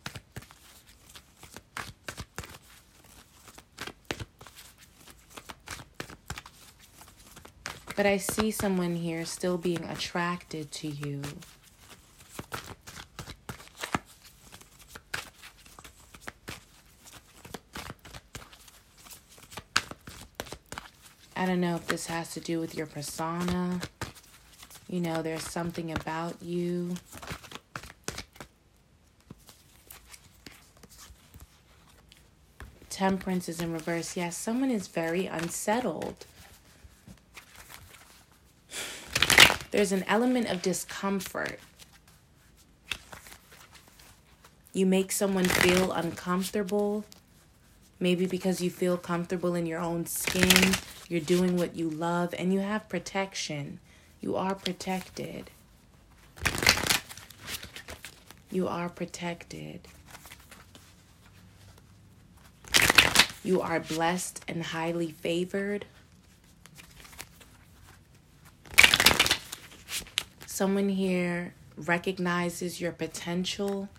But 7.95 8.05
I 8.05 8.17
see 8.17 8.51
someone 8.51 8.97
here 8.97 9.23
still 9.23 9.57
being 9.57 9.85
attracted 9.85 10.69
to 10.73 10.89
you. 10.89 11.21
I 21.43 21.45
don't 21.45 21.59
know 21.59 21.75
if 21.75 21.87
this 21.87 22.05
has 22.05 22.33
to 22.35 22.39
do 22.39 22.61
with 22.61 22.73
your 22.73 22.85
persona. 22.85 23.81
You 24.87 25.01
know, 25.01 25.21
there's 25.21 25.43
something 25.43 25.91
about 25.91 26.41
you. 26.41 26.95
Temperance 32.89 33.49
is 33.49 33.59
in 33.59 33.73
reverse. 33.73 34.15
Yes, 34.15 34.37
someone 34.37 34.71
is 34.71 34.87
very 34.87 35.25
unsettled. 35.25 36.25
There's 39.71 39.91
an 39.91 40.05
element 40.07 40.49
of 40.49 40.61
discomfort. 40.61 41.59
You 44.71 44.85
make 44.85 45.11
someone 45.11 45.43
feel 45.43 45.91
uncomfortable, 45.91 47.03
maybe 47.99 48.25
because 48.25 48.61
you 48.61 48.69
feel 48.69 48.97
comfortable 48.97 49.55
in 49.55 49.65
your 49.65 49.79
own 49.79 50.05
skin 50.05 50.73
you're 51.13 51.21
doing 51.21 51.57
what 51.57 51.75
you 51.75 51.91
love 51.91 52.33
and 52.37 52.53
you 52.53 52.59
have 52.61 52.89
protection. 52.89 53.79
You 54.21 54.35
are 54.35 54.55
protected. 54.55 55.51
You 58.49 58.67
are 58.67 58.89
protected. 58.89 59.81
You 63.43 63.61
are 63.61 63.79
blessed 63.79 64.43
and 64.47 64.63
highly 64.63 65.11
favored. 65.11 65.85
Someone 70.47 70.89
here 70.89 71.53
recognizes 71.77 72.81
your 72.81 72.91
potential. 72.91 73.89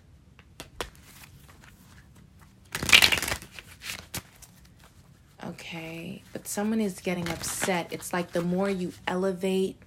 Someone 6.45 6.79
is 6.79 6.99
getting 6.99 7.27
upset. 7.29 7.91
It's 7.91 8.13
like 8.13 8.31
the 8.31 8.41
more 8.41 8.69
you 8.69 8.93
elevate 9.07 9.77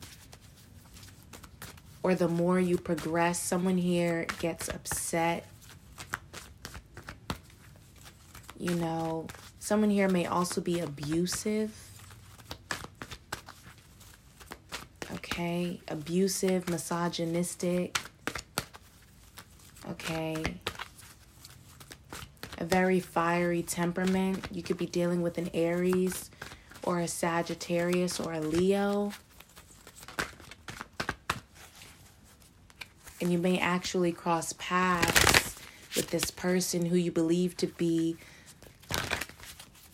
or 2.02 2.14
the 2.14 2.28
more 2.28 2.58
you 2.58 2.76
progress, 2.76 3.40
someone 3.40 3.78
here 3.78 4.26
gets 4.40 4.68
upset. 4.68 5.46
You 8.58 8.74
know, 8.74 9.28
someone 9.60 9.90
here 9.90 10.08
may 10.08 10.26
also 10.26 10.60
be 10.60 10.80
abusive. 10.80 11.74
Okay, 15.14 15.80
abusive, 15.88 16.68
misogynistic. 16.68 17.98
Okay 19.90 20.42
a 22.58 22.64
very 22.64 23.00
fiery 23.00 23.62
temperament. 23.62 24.48
You 24.50 24.62
could 24.62 24.78
be 24.78 24.86
dealing 24.86 25.22
with 25.22 25.38
an 25.38 25.48
Aries 25.54 26.30
or 26.88 27.01
a 27.01 27.07
Sagittarius 27.07 28.18
or 28.18 28.33
a 28.33 28.40
Leo. 28.40 29.12
And 33.20 33.31
you 33.31 33.37
may 33.37 33.59
actually 33.59 34.11
cross 34.11 34.55
paths 34.55 35.57
with 35.94 36.09
this 36.09 36.31
person 36.31 36.87
who 36.87 36.96
you 36.96 37.12
believe 37.12 37.59
to 37.59 37.66
be 37.66 38.16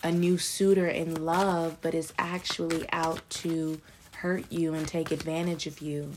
a 0.04 0.12
new 0.12 0.38
suitor 0.38 0.86
in 0.86 1.24
love, 1.24 1.78
but 1.80 1.94
is 1.96 2.12
actually 2.16 2.86
out 2.92 3.28
to 3.28 3.80
hurt 4.12 4.44
you 4.52 4.72
and 4.72 4.86
take 4.86 5.10
advantage 5.10 5.66
of 5.66 5.80
you. 5.80 6.12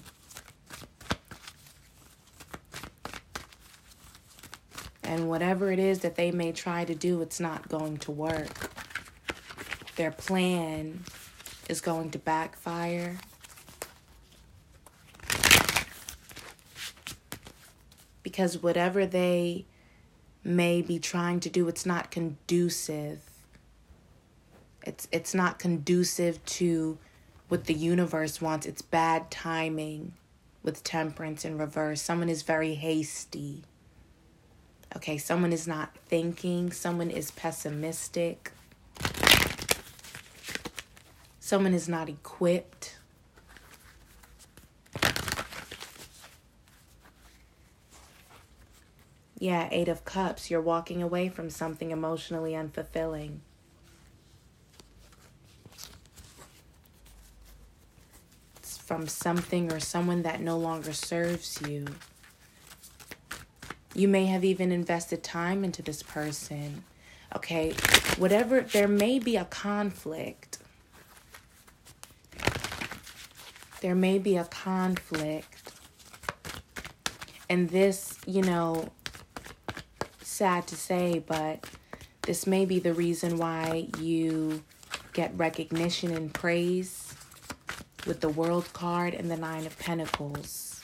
And 5.02 5.28
whatever 5.28 5.72
it 5.72 5.80
is 5.80 6.00
that 6.00 6.18
they 6.18 6.30
may 6.30 6.52
try 6.52 6.86
to 6.86 6.94
do, 6.94 7.20
it's 7.24 7.40
not 7.40 7.68
going 7.68 7.98
to 7.98 8.12
work. 8.12 8.67
Their 9.98 10.12
plan 10.12 11.04
is 11.68 11.82
going 11.82 12.12
to 12.12 12.20
backfire. 12.20 13.18
Because 18.22 18.62
whatever 18.62 19.08
they 19.08 19.66
may 20.44 20.84
be 20.84 21.00
trying 21.00 21.40
to 21.42 21.50
do, 21.50 21.68
it's 21.68 21.86
not 21.86 22.12
conducive. 22.12 23.22
It's 24.84 25.08
it's 25.12 25.34
not 25.34 25.58
conducive 25.58 26.46
to 26.46 27.00
what 27.48 27.66
the 27.66 27.74
universe 27.74 28.40
wants. 28.40 28.68
It's 28.68 28.84
bad 28.84 29.32
timing 29.32 30.14
with 30.62 30.84
temperance 30.84 31.44
in 31.44 31.58
reverse. 31.58 32.02
Someone 32.04 32.30
is 32.30 32.44
very 32.44 32.76
hasty. 32.76 33.64
Okay, 34.96 35.18
someone 35.18 35.54
is 35.54 35.68
not 35.68 35.96
thinking, 36.06 36.72
someone 36.72 37.10
is 37.10 37.32
pessimistic, 37.32 38.52
someone 41.48 41.74
is 41.74 41.88
not 41.88 42.10
equipped. 42.10 42.98
Yeah, 49.40 49.70
Eight 49.72 49.88
of 49.88 50.04
Cups, 50.04 50.52
you're 50.52 50.60
walking 50.60 51.02
away 51.02 51.30
from 51.30 51.50
something 51.50 51.92
emotionally 51.92 52.52
unfulfilling. 52.52 53.38
It's 58.58 58.78
from 58.78 59.08
something 59.08 59.72
or 59.72 59.80
someone 59.80 60.24
that 60.24 60.42
no 60.42 60.58
longer 60.58 60.92
serves 60.92 61.62
you. 61.66 61.86
You 63.96 64.10
may 64.10 64.26
have 64.26 64.44
even 64.44 64.74
invested 64.74 65.24
time 65.24 65.64
into 65.64 65.82
this 65.82 66.04
person. 66.04 66.84
Okay, 67.34 67.74
whatever, 68.18 68.60
there 68.60 68.90
may 68.90 69.18
be 69.18 69.38
a 69.38 69.46
conflict. 69.46 70.58
There 73.88 73.96
may 73.96 74.20
be 74.20 74.36
a 74.36 74.44
conflict. 74.44 75.72
And 77.50 77.70
this, 77.70 78.18
you 78.26 78.42
know, 78.42 78.90
sad 80.22 80.68
to 80.68 80.76
say, 80.76 81.24
but 81.26 81.66
This 82.28 82.46
may 82.46 82.66
be 82.66 82.80
the 82.80 82.94
reason 82.94 83.38
why 83.38 83.88
you 84.00 84.62
get 85.14 85.32
recognition 85.38 86.12
and 86.12 86.34
praise 86.34 87.14
with 88.06 88.20
the 88.20 88.28
World 88.28 88.74
card 88.74 89.14
and 89.14 89.32
the 89.32 89.38
Nine 89.38 89.66
of 89.66 89.80
Pentacles. 89.80 90.82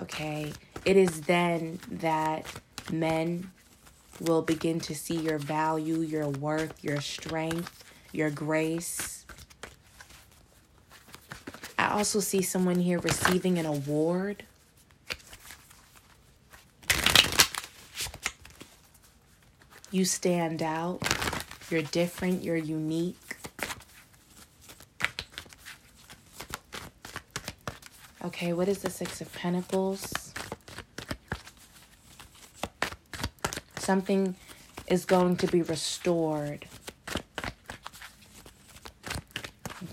Okay, 0.00 0.54
it 0.86 0.96
is 0.96 1.20
then 1.20 1.80
that 1.90 2.46
men 2.90 3.50
will 4.22 4.40
begin 4.40 4.80
to 4.80 4.94
see 4.94 5.16
your 5.16 5.36
value, 5.36 6.00
your 6.00 6.30
worth, 6.30 6.82
your 6.82 7.02
strength, 7.02 7.84
your 8.14 8.30
grace. 8.30 9.17
I 11.88 11.92
also 11.92 12.20
see 12.20 12.42
someone 12.42 12.80
here 12.80 12.98
receiving 12.98 13.58
an 13.58 13.64
award. 13.64 14.44
You 19.90 20.04
stand 20.04 20.62
out. 20.62 21.00
You're 21.70 21.80
different. 21.80 22.44
You're 22.44 22.58
unique. 22.58 23.16
Okay, 28.22 28.52
what 28.52 28.68
is 28.68 28.82
the 28.82 28.90
Six 28.90 29.22
of 29.22 29.32
Pentacles? 29.32 30.34
Something 33.78 34.36
is 34.88 35.06
going 35.06 35.36
to 35.38 35.46
be 35.46 35.62
restored. 35.62 36.66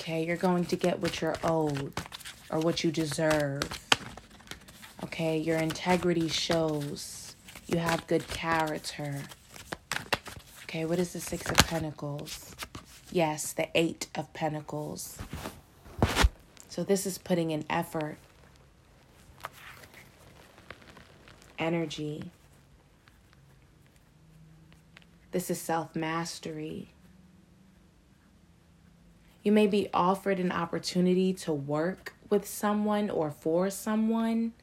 Okay, 0.06 0.24
you're 0.24 0.38
going 0.38 0.66
to 0.66 0.76
get 0.76 1.00
what 1.00 1.20
you're 1.20 1.36
owed 1.44 1.92
or 2.52 2.60
what 2.60 2.84
you 2.84 2.92
deserve. 2.92 3.64
Okay, 5.04 5.40
your 5.40 5.58
integrity 5.58 6.28
shows. 6.28 7.36
You 7.66 7.80
have 7.80 8.06
good 8.06 8.28
character. 8.28 9.24
Okay, 10.66 10.86
what 10.86 11.00
is 11.00 11.14
the 11.14 11.20
Six 11.20 11.50
of 11.50 11.58
Pentacles? 11.58 12.56
Yes, 13.12 13.52
the 13.52 13.68
Eight 13.74 14.06
of 14.14 14.32
Pentacles. 14.34 15.18
So 16.70 16.84
this 16.84 17.08
is 17.08 17.18
putting 17.18 17.50
in 17.50 17.66
effort, 17.68 18.18
energy. 21.58 22.30
This 25.32 25.50
is 25.50 25.60
self 25.60 25.96
mastery. 25.96 26.90
You 29.46 29.52
may 29.52 29.68
be 29.68 29.90
offered 29.94 30.40
an 30.40 30.52
opportunity 30.52 31.32
to 31.34 31.54
work 31.54 32.16
with 32.32 32.48
someone 32.48 33.12
or 33.12 33.30
for 33.30 33.70
someone 33.70 34.54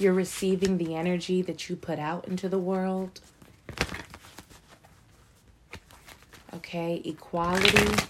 You're 0.00 0.14
receiving 0.14 0.78
the 0.78 0.94
energy 0.94 1.42
that 1.42 1.68
you 1.68 1.76
put 1.76 1.98
out 1.98 2.26
into 2.26 2.48
the 2.48 2.58
world. 2.58 3.20
Okay, 6.54 7.02
equality. 7.04 8.06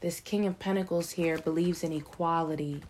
This 0.00 0.18
King 0.18 0.44
of 0.44 0.58
Pentacles 0.58 1.12
here 1.12 1.38
believes 1.38 1.84
in 1.84 1.92
equality. 1.92 2.82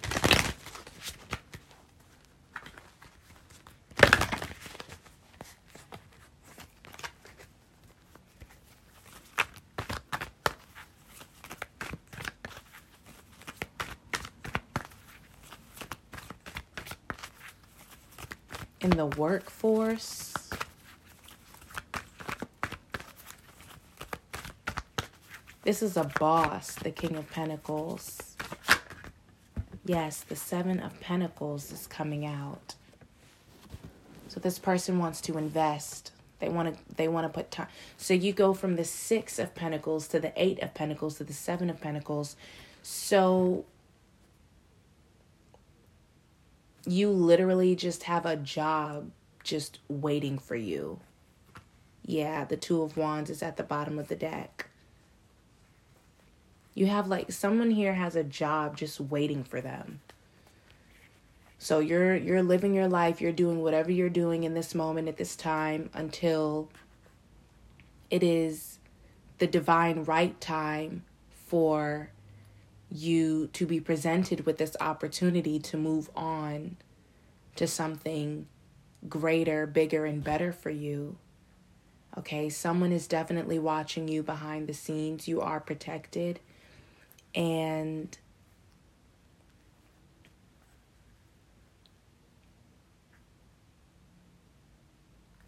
Workforce. 19.07 20.35
This 25.63 25.83
is 25.83 25.97
a 25.97 26.05
boss, 26.21 26.75
the 26.77 26.93
King 26.93 27.17
of 27.17 27.29
Pentacles. 27.31 28.37
Yes, 29.85 30.21
the 30.21 30.37
Seven 30.37 30.81
of 30.81 31.01
Pentacles 31.01 31.73
is 31.73 31.87
coming 31.87 32.25
out. 32.25 32.75
So 34.29 34.41
this 34.41 34.59
person 34.59 34.99
wants 34.99 35.21
to 35.23 35.39
invest. 35.39 36.13
They 36.39 36.49
want 36.49 36.75
to 36.75 36.95
they 36.97 37.09
want 37.09 37.25
to 37.25 37.29
put 37.29 37.51
time. 37.51 37.69
So 37.97 38.15
you 38.15 38.33
go 38.33 38.53
from 38.53 38.77
the 38.77 38.85
6 38.85 39.39
of 39.39 39.55
Pentacles 39.55 40.07
to 40.09 40.21
the 40.21 40.33
8 40.37 40.63
of 40.63 40.75
Pentacles 40.75 41.19
to 41.19 41.25
the 41.25 41.33
7 41.33 41.71
of 41.71 41.81
Pentacles. 41.81 42.37
So 42.83 43.65
you 46.87 47.11
literally 47.11 47.75
just 47.75 48.05
have 48.05 48.25
a 48.25 48.37
job 48.37 49.11
just 49.43 49.81
waiting 49.89 50.39
for 50.39 50.57
you. 50.57 51.01
Yeah, 52.05 52.45
the 52.45 52.57
Two 52.57 52.83
of 52.83 52.97
Wands 52.97 53.31
is 53.31 53.43
at 53.43 53.57
the 53.57 53.63
bottom 53.63 53.99
of 53.99 54.09
the 54.09 54.17
deck. 54.17 54.69
You 56.75 56.87
have 56.87 57.09
like 57.09 57.33
someone 57.33 57.71
here 57.71 57.95
has 57.95 58.15
a 58.15 58.23
job 58.23 58.77
just 58.77 59.01
waiting 59.01 59.43
for 59.43 59.61
them. 59.61 60.01
So 61.59 61.81
you're 61.81 62.15
you're 62.15 62.43
living 62.43 62.75
your 62.75 62.87
life, 62.87 63.21
you're 63.21 63.33
doing 63.33 63.63
whatever 63.63 63.91
you're 63.91 64.11
doing 64.11 64.45
in 64.45 64.55
this 64.55 64.75
moment 64.75 65.09
at 65.09 65.17
this 65.17 65.35
time 65.35 65.91
until 65.95 66.69
it 68.11 68.23
is 68.23 68.79
the 69.39 69.47
divine 69.47 70.05
right 70.05 70.39
time 70.41 71.05
for 71.47 72.11
you 72.91 73.49
to 73.49 73.67
be 73.67 73.81
presented 73.81 74.47
with 74.47 74.59
this 74.59 74.77
opportunity 74.81 75.59
to 75.59 75.77
move 75.77 76.09
on 76.15 76.77
to 77.57 77.67
something 77.67 78.47
greater, 79.09 79.67
bigger, 79.67 80.05
and 80.05 80.23
better 80.23 80.53
for 80.53 80.71
you. 80.71 81.17
Okay, 82.19 82.49
someone 82.49 82.93
is 82.93 83.07
definitely 83.07 83.59
watching 83.59 84.09
you 84.09 84.23
behind 84.23 84.69
the 84.69 84.75
scenes. 84.75 85.29
You 85.29 85.41
are 85.41 85.61
protected. 85.61 86.41
And 87.35 88.17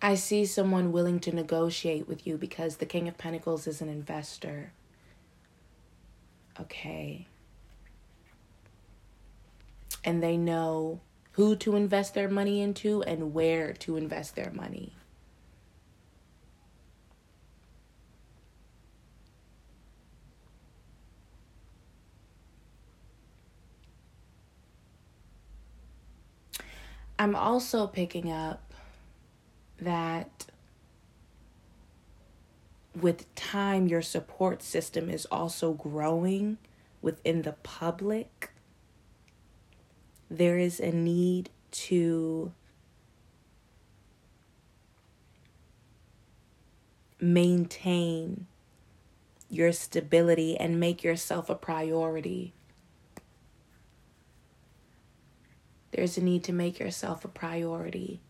I 0.00 0.14
see 0.14 0.44
someone 0.44 0.92
willing 0.92 1.20
to 1.20 1.34
negotiate 1.34 2.06
with 2.06 2.26
you 2.26 2.36
because 2.36 2.76
the 2.76 2.86
King 2.86 3.08
of 3.08 3.18
Pentacles 3.18 3.66
is 3.66 3.80
an 3.80 3.88
investor. 3.88 4.72
Okay. 6.60 7.26
And 10.04 10.22
they 10.22 10.36
know 10.36 11.00
who 11.32 11.54
to 11.56 11.76
invest 11.76 12.14
their 12.14 12.28
money 12.28 12.60
into 12.60 13.02
and 13.02 13.32
where 13.32 13.72
to 13.74 13.96
invest 13.96 14.34
their 14.34 14.50
money. 14.50 14.92
I'm 27.20 27.34
also 27.34 27.86
picking 27.88 28.30
up 28.30 28.72
that 29.80 30.46
with 33.02 33.32
time, 33.34 33.86
your 33.86 34.02
support 34.02 34.62
system 34.62 35.08
is 35.10 35.26
also 35.26 35.72
growing 35.72 36.58
within 37.00 37.42
the 37.42 37.52
public 37.52 38.50
there 40.30 40.58
is 40.58 40.78
a 40.78 40.92
need 40.92 41.50
to 41.70 42.52
maintain 47.20 48.46
your 49.48 49.72
stability 49.72 50.56
and 50.56 50.78
make 50.78 51.02
yourself 51.02 51.48
a 51.48 51.54
priority. 51.54 52.52
There's 55.92 56.18
a 56.18 56.22
need 56.22 56.44
to 56.44 56.52
make 56.52 56.78
yourself 56.78 57.24
a 57.24 57.28
priority. 57.28 58.20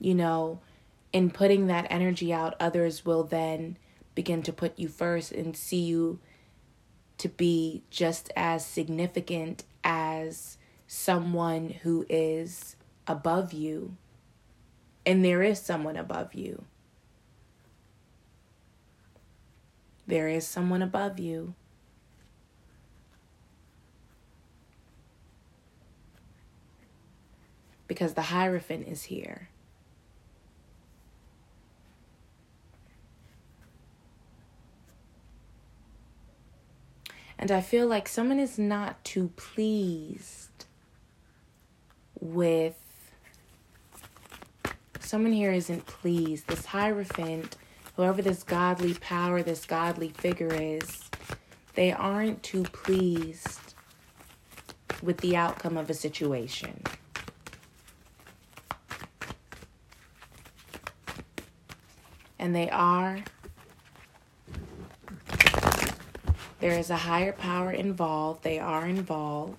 You 0.00 0.14
know, 0.14 0.60
in 1.12 1.30
putting 1.30 1.66
that 1.66 1.86
energy 1.90 2.32
out, 2.32 2.54
others 2.60 3.04
will 3.04 3.24
then 3.24 3.78
begin 4.14 4.42
to 4.42 4.52
put 4.52 4.78
you 4.78 4.88
first 4.88 5.32
and 5.32 5.56
see 5.56 5.80
you 5.80 6.18
to 7.18 7.28
be 7.28 7.82
just 7.90 8.30
as 8.36 8.64
significant 8.64 9.64
as 9.82 10.58
someone 10.86 11.70
who 11.82 12.06
is 12.08 12.76
above 13.06 13.52
you. 13.52 13.96
And 15.04 15.24
there 15.24 15.42
is 15.42 15.60
someone 15.60 15.96
above 15.96 16.34
you. 16.34 16.64
There 20.06 20.28
is 20.28 20.46
someone 20.46 20.82
above 20.82 21.18
you. 21.18 21.54
Because 27.86 28.14
the 28.14 28.22
Hierophant 28.22 28.86
is 28.86 29.04
here. 29.04 29.48
And 37.38 37.52
I 37.52 37.60
feel 37.60 37.86
like 37.86 38.08
someone 38.08 38.40
is 38.40 38.58
not 38.58 39.04
too 39.04 39.28
pleased 39.36 40.64
with. 42.20 42.74
Someone 44.98 45.32
here 45.32 45.52
isn't 45.52 45.86
pleased. 45.86 46.48
This 46.48 46.66
Hierophant, 46.66 47.56
whoever 47.94 48.20
this 48.20 48.42
godly 48.42 48.94
power, 48.94 49.42
this 49.42 49.64
godly 49.64 50.08
figure 50.10 50.52
is, 50.52 51.08
they 51.74 51.92
aren't 51.92 52.42
too 52.42 52.64
pleased 52.64 53.74
with 55.02 55.18
the 55.18 55.36
outcome 55.36 55.76
of 55.76 55.88
a 55.88 55.94
situation. 55.94 56.82
And 62.38 62.54
they 62.54 62.68
are 62.68 63.20
There 66.60 66.76
is 66.76 66.90
a 66.90 66.96
higher 66.96 67.32
power 67.32 67.70
involved. 67.70 68.42
They 68.42 68.58
are 68.58 68.86
involved. 68.86 69.58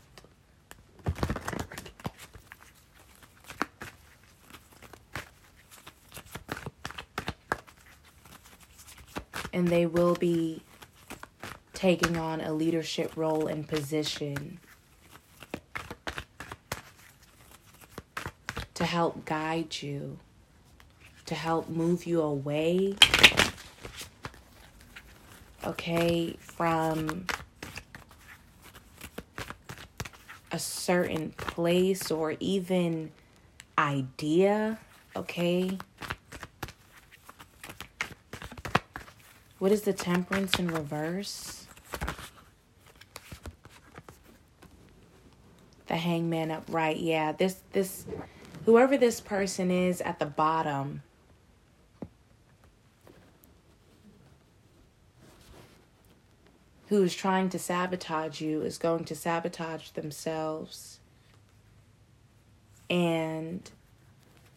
And 9.53 9.69
they 9.69 9.85
will 9.85 10.15
be 10.15 10.61
taking 11.73 12.17
on 12.17 12.41
a 12.41 12.53
leadership 12.53 13.15
role 13.15 13.47
and 13.47 13.67
position 13.67 14.59
to 18.73 18.83
help 18.83 19.23
guide 19.25 19.81
you, 19.81 20.19
to 21.25 21.35
help 21.35 21.69
move 21.69 22.05
you 22.05 22.21
away 22.21 22.95
okay, 25.65 26.35
from 26.39 27.27
a 30.51 30.59
certain 30.59 31.31
place 31.31 32.11
or 32.11 32.35
even 32.39 33.11
idea, 33.77 34.79
okay? 35.15 35.77
What 39.59 39.71
is 39.71 39.81
the 39.81 39.93
temperance 39.93 40.57
in 40.57 40.67
reverse? 40.67 41.65
The 45.87 45.97
hangman 45.97 46.51
upright. 46.51 46.97
Yeah, 46.97 47.33
this 47.33 47.57
this 47.73 48.05
whoever 48.65 48.95
this 48.95 49.19
person 49.19 49.71
is 49.71 50.01
at 50.01 50.19
the 50.19 50.25
bottom 50.25 51.01
who 56.89 57.03
is 57.03 57.15
trying 57.15 57.49
to 57.49 57.59
sabotage 57.59 58.41
you 58.41 58.63
is 58.63 58.79
going 58.79 59.03
to 59.05 59.15
sabotage 59.15 59.89
themselves. 59.91 60.99
And 62.89 63.69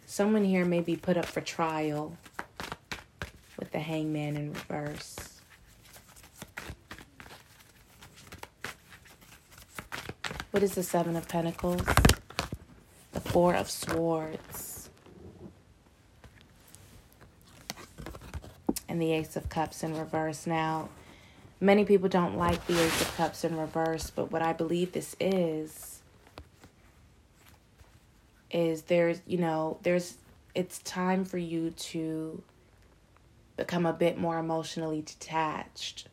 someone 0.07 0.43
here 0.43 0.65
may 0.65 0.81
be 0.81 0.97
put 0.97 1.19
up 1.19 1.27
for 1.27 1.43
trial 1.43 2.17
with 3.59 3.71
the 3.71 3.81
hangman 3.81 4.39
in 4.39 4.55
reverse. 4.55 5.41
What 10.53 10.63
is 10.63 10.75
the 10.75 10.83
Seven 10.83 11.17
of 11.17 11.29
Pentacles? 11.29 11.85
The 13.13 13.21
Four 13.21 13.55
of 13.55 13.71
Swords. 13.71 14.89
And 18.89 19.03
the 19.03 19.13
Ace 19.13 19.37
of 19.37 19.51
Cups 19.51 19.83
in 19.83 19.99
reverse. 19.99 20.47
Now, 20.47 20.89
Many 21.63 21.85
people 21.85 22.09
don't 22.09 22.37
like 22.37 22.67
the 22.67 22.77
Ace 22.83 23.03
of 23.03 23.17
Cups 23.17 23.45
in 23.45 23.57
reverse, 23.57 24.11
but 24.11 24.33
what 24.33 24.43
I 24.43 24.53
believe 24.53 24.91
this 24.91 25.15
is, 25.21 26.01
is 28.51 28.83
there's, 28.83 29.21
you 29.29 29.39
know, 29.39 29.79
there's, 29.85 30.17
it's 30.57 30.81
time 30.81 31.25
for 31.25 31.39
you 31.39 31.71
to 31.71 32.43
become 33.57 33.87
a 33.87 33.93
bit 33.93 34.19
more 34.19 34.39
emotionally 34.39 35.03
detached. 35.03 36.09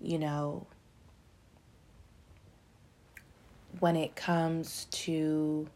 You 0.00 0.18
know, 0.18 0.66
when 3.80 3.96
it 3.96 4.16
comes 4.16 4.86
to, 4.92 5.68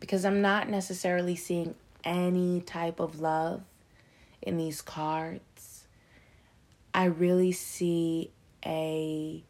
because 0.00 0.24
I'm 0.24 0.40
not 0.40 0.70
necessarily 0.70 1.36
seeing 1.36 1.74
any 2.02 2.62
type 2.62 2.98
of 2.98 3.20
love 3.20 3.60
in 4.40 4.56
these 4.56 4.80
cards. 4.80 5.42
I 6.96 7.04
really 7.04 7.52
see 7.52 8.30
a 8.64 9.44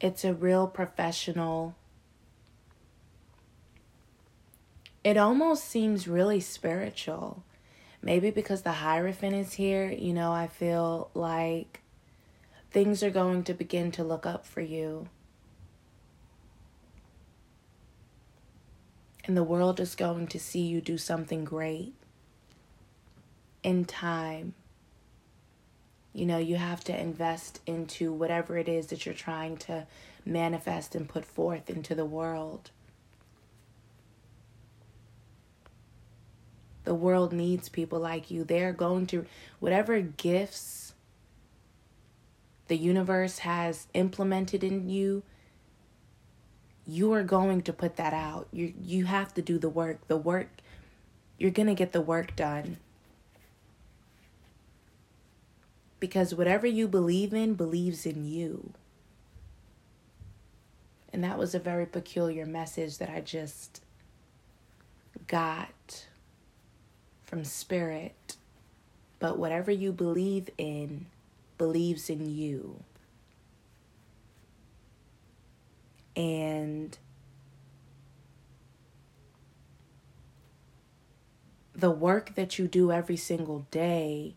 it's 0.00 0.24
a 0.24 0.32
real 0.32 0.66
professional. 0.66 1.76
It 5.04 5.18
almost 5.18 5.66
seems 5.66 6.08
really 6.08 6.40
spiritual. 6.40 7.44
Maybe 8.00 8.30
because 8.30 8.62
the 8.62 8.72
hierophant 8.72 9.34
is 9.34 9.54
here 9.54 9.90
you 9.90 10.14
know 10.14 10.32
i 10.32 10.46
feel 10.46 11.10
like 11.12 11.80
things 12.70 13.02
are 13.02 13.10
going 13.10 13.42
to 13.44 13.52
begin 13.52 13.90
to 13.92 14.04
look 14.04 14.24
up 14.24 14.46
for 14.46 14.62
you. 14.62 15.08
And 19.24 19.36
the 19.36 19.44
world 19.44 19.80
is 19.80 19.94
going 19.94 20.28
to 20.28 20.38
see 20.38 20.62
you 20.62 20.80
do 20.80 20.96
something 20.96 21.44
great 21.44 21.97
in 23.68 23.84
time. 23.84 24.54
You 26.14 26.24
know, 26.24 26.38
you 26.38 26.56
have 26.56 26.82
to 26.84 26.98
invest 26.98 27.60
into 27.66 28.10
whatever 28.14 28.56
it 28.56 28.66
is 28.66 28.86
that 28.86 29.04
you're 29.04 29.14
trying 29.14 29.58
to 29.58 29.86
manifest 30.24 30.94
and 30.94 31.06
put 31.06 31.26
forth 31.26 31.68
into 31.68 31.94
the 31.94 32.06
world. 32.06 32.70
The 36.84 36.94
world 36.94 37.34
needs 37.34 37.68
people 37.68 38.00
like 38.00 38.30
you. 38.30 38.42
They're 38.42 38.72
going 38.72 39.06
to, 39.08 39.26
whatever 39.60 40.00
gifts 40.00 40.94
the 42.68 42.76
universe 42.78 43.40
has 43.40 43.86
implemented 43.92 44.64
in 44.64 44.88
you, 44.88 45.22
you 46.86 47.12
are 47.12 47.22
going 47.22 47.60
to 47.62 47.72
put 47.74 47.96
that 47.96 48.14
out. 48.14 48.48
You 48.50 48.72
you 48.82 49.04
have 49.04 49.34
to 49.34 49.42
do 49.42 49.58
the 49.58 49.68
work. 49.68 50.08
The 50.08 50.16
work 50.16 50.48
you're 51.38 51.50
going 51.50 51.68
to 51.68 51.74
get 51.74 51.92
the 51.92 52.00
work 52.00 52.34
done. 52.34 52.78
Because 56.00 56.34
whatever 56.34 56.66
you 56.66 56.86
believe 56.86 57.34
in 57.34 57.54
believes 57.54 58.06
in 58.06 58.24
you. 58.24 58.72
And 61.12 61.24
that 61.24 61.38
was 61.38 61.54
a 61.54 61.58
very 61.58 61.86
peculiar 61.86 62.46
message 62.46 62.98
that 62.98 63.10
I 63.10 63.20
just 63.20 63.82
got 65.26 66.06
from 67.24 67.44
Spirit. 67.44 68.36
But 69.18 69.38
whatever 69.38 69.70
you 69.70 69.92
believe 69.92 70.48
in 70.58 71.06
believes 71.56 72.08
in 72.08 72.28
you. 72.30 72.84
And 76.14 76.96
the 81.74 81.90
work 81.90 82.34
that 82.34 82.58
you 82.58 82.66
do 82.66 82.90
every 82.90 83.16
single 83.16 83.66
day 83.70 84.34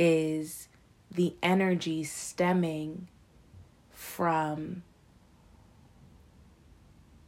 is 0.00 0.68
the 1.10 1.34
energy 1.42 2.02
stemming 2.02 3.06
from 3.90 4.82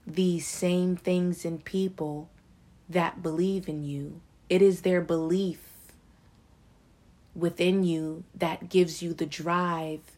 these 0.06 0.46
same 0.46 0.96
things 0.96 1.44
in 1.44 1.58
people 1.58 2.30
that 2.88 3.22
believe 3.22 3.68
in 3.68 3.84
you. 3.84 4.22
It 4.48 4.62
is 4.62 4.80
their 4.80 5.02
belief 5.02 5.60
within 7.34 7.84
you 7.84 8.24
that 8.34 8.70
gives 8.70 9.02
you 9.02 9.12
the 9.12 9.26
drive 9.26 10.16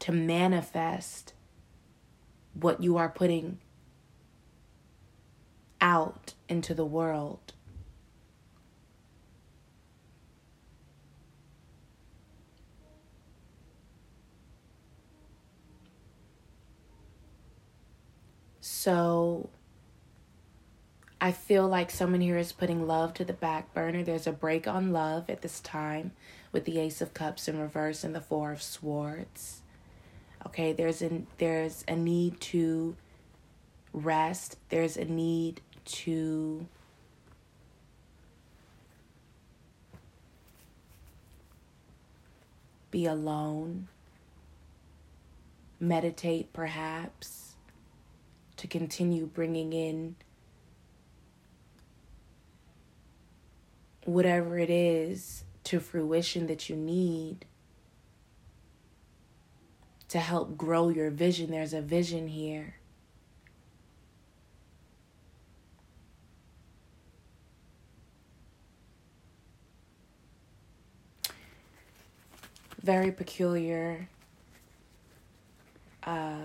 to 0.00 0.10
manifest 0.10 1.32
what 2.54 2.82
you 2.82 2.96
are 2.96 3.08
putting 3.08 3.58
out 5.80 6.34
into 6.48 6.74
the 6.74 6.84
world. 6.84 7.52
So 18.80 19.50
I 21.20 21.32
feel 21.32 21.68
like 21.68 21.90
someone 21.90 22.22
here 22.22 22.38
is 22.38 22.50
putting 22.50 22.86
love 22.86 23.12
to 23.12 23.26
the 23.26 23.34
back 23.34 23.74
burner. 23.74 24.02
There's 24.02 24.26
a 24.26 24.32
break 24.32 24.66
on 24.66 24.90
love 24.90 25.28
at 25.28 25.42
this 25.42 25.60
time 25.60 26.12
with 26.50 26.64
the 26.64 26.78
Ace 26.78 27.02
of 27.02 27.12
Cups 27.12 27.46
in 27.46 27.60
reverse 27.60 28.04
and 28.04 28.14
the 28.14 28.22
Four 28.22 28.52
of 28.52 28.62
Swords. 28.62 29.60
Okay, 30.46 30.72
there's 30.72 31.02
a 31.02 31.24
there's 31.36 31.84
a 31.86 31.94
need 31.94 32.40
to 32.40 32.96
rest. 33.92 34.56
There's 34.70 34.96
a 34.96 35.04
need 35.04 35.60
to 35.84 36.66
be 42.90 43.04
alone. 43.04 43.88
Meditate 45.78 46.50
perhaps 46.54 47.49
to 48.60 48.66
continue 48.66 49.24
bringing 49.24 49.72
in 49.72 50.14
whatever 54.04 54.58
it 54.58 54.68
is 54.68 55.44
to 55.64 55.80
fruition 55.80 56.46
that 56.46 56.68
you 56.68 56.76
need 56.76 57.46
to 60.08 60.18
help 60.18 60.58
grow 60.58 60.90
your 60.90 61.08
vision. 61.08 61.50
There's 61.50 61.72
a 61.72 61.80
vision 61.80 62.28
here. 62.28 62.74
Very 72.82 73.10
peculiar 73.10 74.10
uh, 76.02 76.40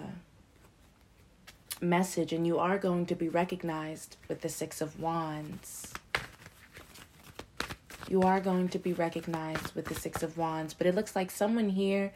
message, 1.90 2.34
and 2.34 2.46
you 2.46 2.60
are 2.60 2.78
going 2.78 3.06
to 3.08 3.16
be 3.16 3.30
recognized 3.30 4.18
with 4.28 4.42
the 4.42 4.50
Six 4.50 4.82
of 4.82 5.00
Wands 5.00 5.94
you 8.08 8.22
are 8.22 8.40
going 8.40 8.70
to 8.70 8.80
be 8.80 8.94
recognized 8.94 9.74
with 9.74 9.86
the 9.86 9.96
Six 9.96 10.22
of 10.22 10.38
Wands. 10.38 10.74
But 10.74 10.88
it 10.88 10.96
looks 10.96 11.16
like 11.16 11.32
someone 11.32 11.70
here 11.70 12.14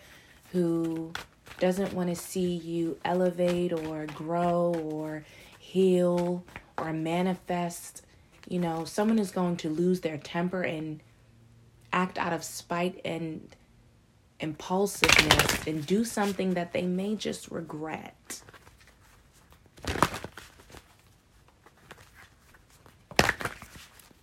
who 0.52 1.12
doesn't 1.60 1.94
want 1.94 2.10
to 2.10 2.16
see 2.16 2.56
you 2.56 2.98
elevate 3.04 3.74
or 3.74 4.06
grow 4.08 4.74
or 4.74 5.26
heal 5.58 6.44
or 6.78 6.94
manifest. 6.94 8.04
You 8.48 8.60
know, 8.60 8.86
someone 8.86 9.20
is 9.20 9.32
going 9.32 9.58
to 9.58 9.70
lose 9.70 10.02
their 10.02 10.18
temper 10.18 10.62
and 10.62 11.02
act 11.92 12.18
out 12.18 12.34
of 12.34 12.44
spite 12.44 13.02
and 13.04 13.48
impulsiveness 14.40 15.68
and 15.68 15.86
do 15.86 16.06
something 16.06 16.54
that 16.54 16.72
they 16.72 16.84
may 16.84 17.16
just 17.16 17.50
regret. 17.52 18.42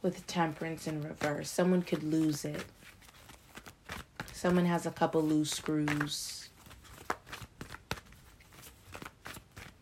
With 0.06 0.24
temperance 0.28 0.86
in 0.86 1.02
reverse. 1.02 1.50
Someone 1.50 1.82
could 1.82 2.04
lose 2.04 2.44
it. 2.44 2.64
Someone 4.32 4.64
has 4.64 4.86
a 4.86 4.92
couple 4.92 5.20
loose 5.20 5.50
screws. 5.50 6.48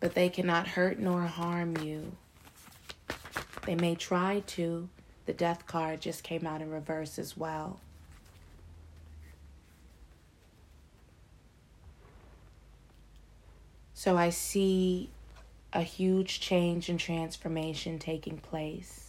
But 0.00 0.14
they 0.14 0.30
cannot 0.30 0.66
hurt 0.66 0.98
nor 0.98 1.20
harm 1.24 1.76
you. 1.76 2.16
They 3.66 3.74
may 3.74 3.94
try 3.94 4.42
to. 4.46 4.88
The 5.26 5.34
death 5.34 5.66
card 5.66 6.00
just 6.00 6.22
came 6.22 6.46
out 6.46 6.62
in 6.62 6.70
reverse 6.70 7.18
as 7.18 7.36
well. 7.36 7.78
So 13.92 14.16
I 14.16 14.30
see 14.30 15.10
a 15.74 15.82
huge 15.82 16.40
change 16.40 16.88
and 16.88 16.98
transformation 16.98 17.98
taking 17.98 18.38
place. 18.38 19.03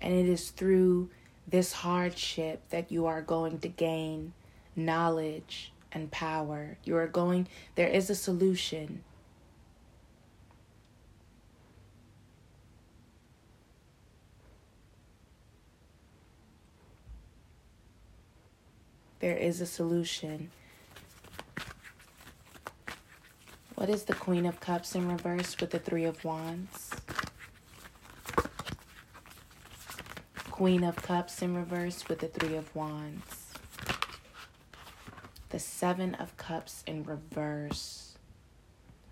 And 0.00 0.14
it 0.14 0.26
is 0.26 0.50
through 0.50 1.10
this 1.46 1.72
hardship 1.72 2.62
that 2.70 2.92
you 2.92 3.06
are 3.06 3.22
going 3.22 3.58
to 3.60 3.68
gain 3.68 4.32
knowledge 4.76 5.72
and 5.92 6.10
power. 6.10 6.78
You 6.84 6.96
are 6.96 7.06
going, 7.06 7.48
there 7.74 7.88
is 7.88 8.10
a 8.10 8.14
solution. 8.14 9.02
There 19.20 19.36
is 19.36 19.60
a 19.60 19.66
solution. 19.66 20.50
What 23.74 23.88
is 23.88 24.04
the 24.04 24.14
Queen 24.14 24.46
of 24.46 24.60
Cups 24.60 24.94
in 24.94 25.08
reverse 25.08 25.56
with 25.60 25.70
the 25.70 25.78
Three 25.78 26.04
of 26.04 26.24
Wands? 26.24 26.90
Queen 30.58 30.82
of 30.82 30.96
Cups 30.96 31.40
in 31.40 31.54
reverse 31.54 32.08
with 32.08 32.18
the 32.18 32.26
Three 32.26 32.56
of 32.56 32.74
Wands. 32.74 33.52
The 35.50 35.60
Seven 35.60 36.16
of 36.16 36.36
Cups 36.36 36.82
in 36.84 37.04
reverse. 37.04 38.16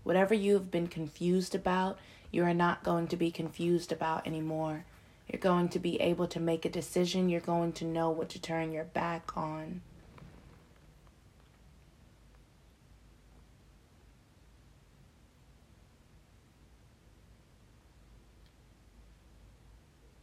Whatever 0.02 0.34
you've 0.34 0.72
been 0.72 0.88
confused 0.88 1.54
about, 1.54 2.00
you 2.32 2.42
are 2.42 2.52
not 2.52 2.82
going 2.82 3.06
to 3.06 3.16
be 3.16 3.30
confused 3.30 3.92
about 3.92 4.26
anymore. 4.26 4.86
You're 5.30 5.38
going 5.38 5.68
to 5.68 5.78
be 5.78 6.00
able 6.00 6.26
to 6.26 6.40
make 6.40 6.64
a 6.64 6.68
decision. 6.68 7.28
You're 7.28 7.40
going 7.40 7.74
to 7.74 7.84
know 7.84 8.10
what 8.10 8.28
to 8.30 8.40
turn 8.40 8.72
your 8.72 8.82
back 8.82 9.36
on. 9.36 9.82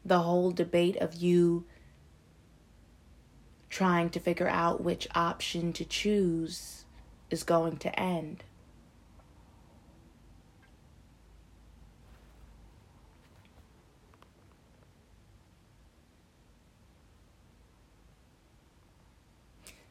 The 0.06 0.20
whole 0.20 0.52
debate 0.52 0.98
of 0.98 1.14
you 1.16 1.66
trying 3.70 4.10
to 4.10 4.20
figure 4.20 4.48
out 4.48 4.84
which 4.84 5.08
option 5.16 5.74
to 5.74 5.86
choose 5.86 6.86
is 7.30 7.44
going 7.44 7.78
to 7.78 8.00
end. 8.00 8.44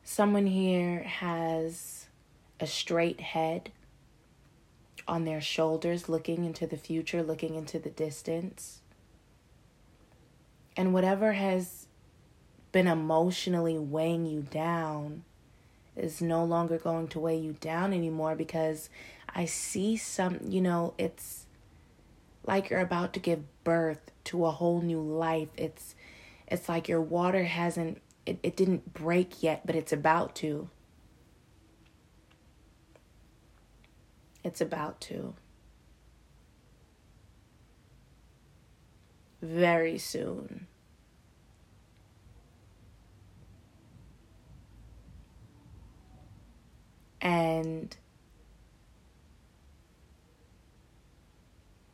Someone 0.04 0.46
here 0.46 1.04
has 1.04 2.06
a 2.60 2.66
straight 2.66 3.18
head 3.20 3.72
on 5.08 5.24
their 5.24 5.40
shoulders, 5.40 6.06
looking 6.06 6.44
into 6.44 6.66
the 6.66 6.76
future, 6.76 7.22
looking 7.22 7.54
into 7.54 7.78
the 7.78 7.88
distance. 7.88 8.81
And 10.76 10.94
whatever 10.94 11.32
has 11.32 11.86
been 12.70 12.86
emotionally 12.86 13.78
weighing 13.78 14.26
you 14.26 14.42
down 14.42 15.24
is 15.96 16.22
no 16.22 16.44
longer 16.44 16.78
going 16.78 17.08
to 17.08 17.20
weigh 17.20 17.36
you 17.36 17.52
down 17.60 17.92
anymore 17.92 18.34
because 18.34 18.88
I 19.34 19.44
see 19.44 19.96
some, 19.96 20.38
you 20.46 20.62
know, 20.62 20.94
it's 20.96 21.46
like 22.46 22.70
you're 22.70 22.80
about 22.80 23.12
to 23.14 23.20
give 23.20 23.44
birth 23.64 24.10
to 24.24 24.46
a 24.46 24.50
whole 24.50 24.80
new 24.80 25.00
life. 25.00 25.48
It's 25.56 25.94
it's 26.48 26.68
like 26.68 26.88
your 26.88 27.00
water 27.00 27.44
hasn't 27.44 28.00
it, 28.24 28.38
it 28.42 28.56
didn't 28.56 28.94
break 28.94 29.42
yet, 29.42 29.66
but 29.66 29.76
it's 29.76 29.92
about 29.92 30.34
to. 30.36 30.70
It's 34.44 34.60
about 34.60 35.00
to. 35.02 35.34
very 39.42 39.98
soon. 39.98 40.68
And 47.22 47.96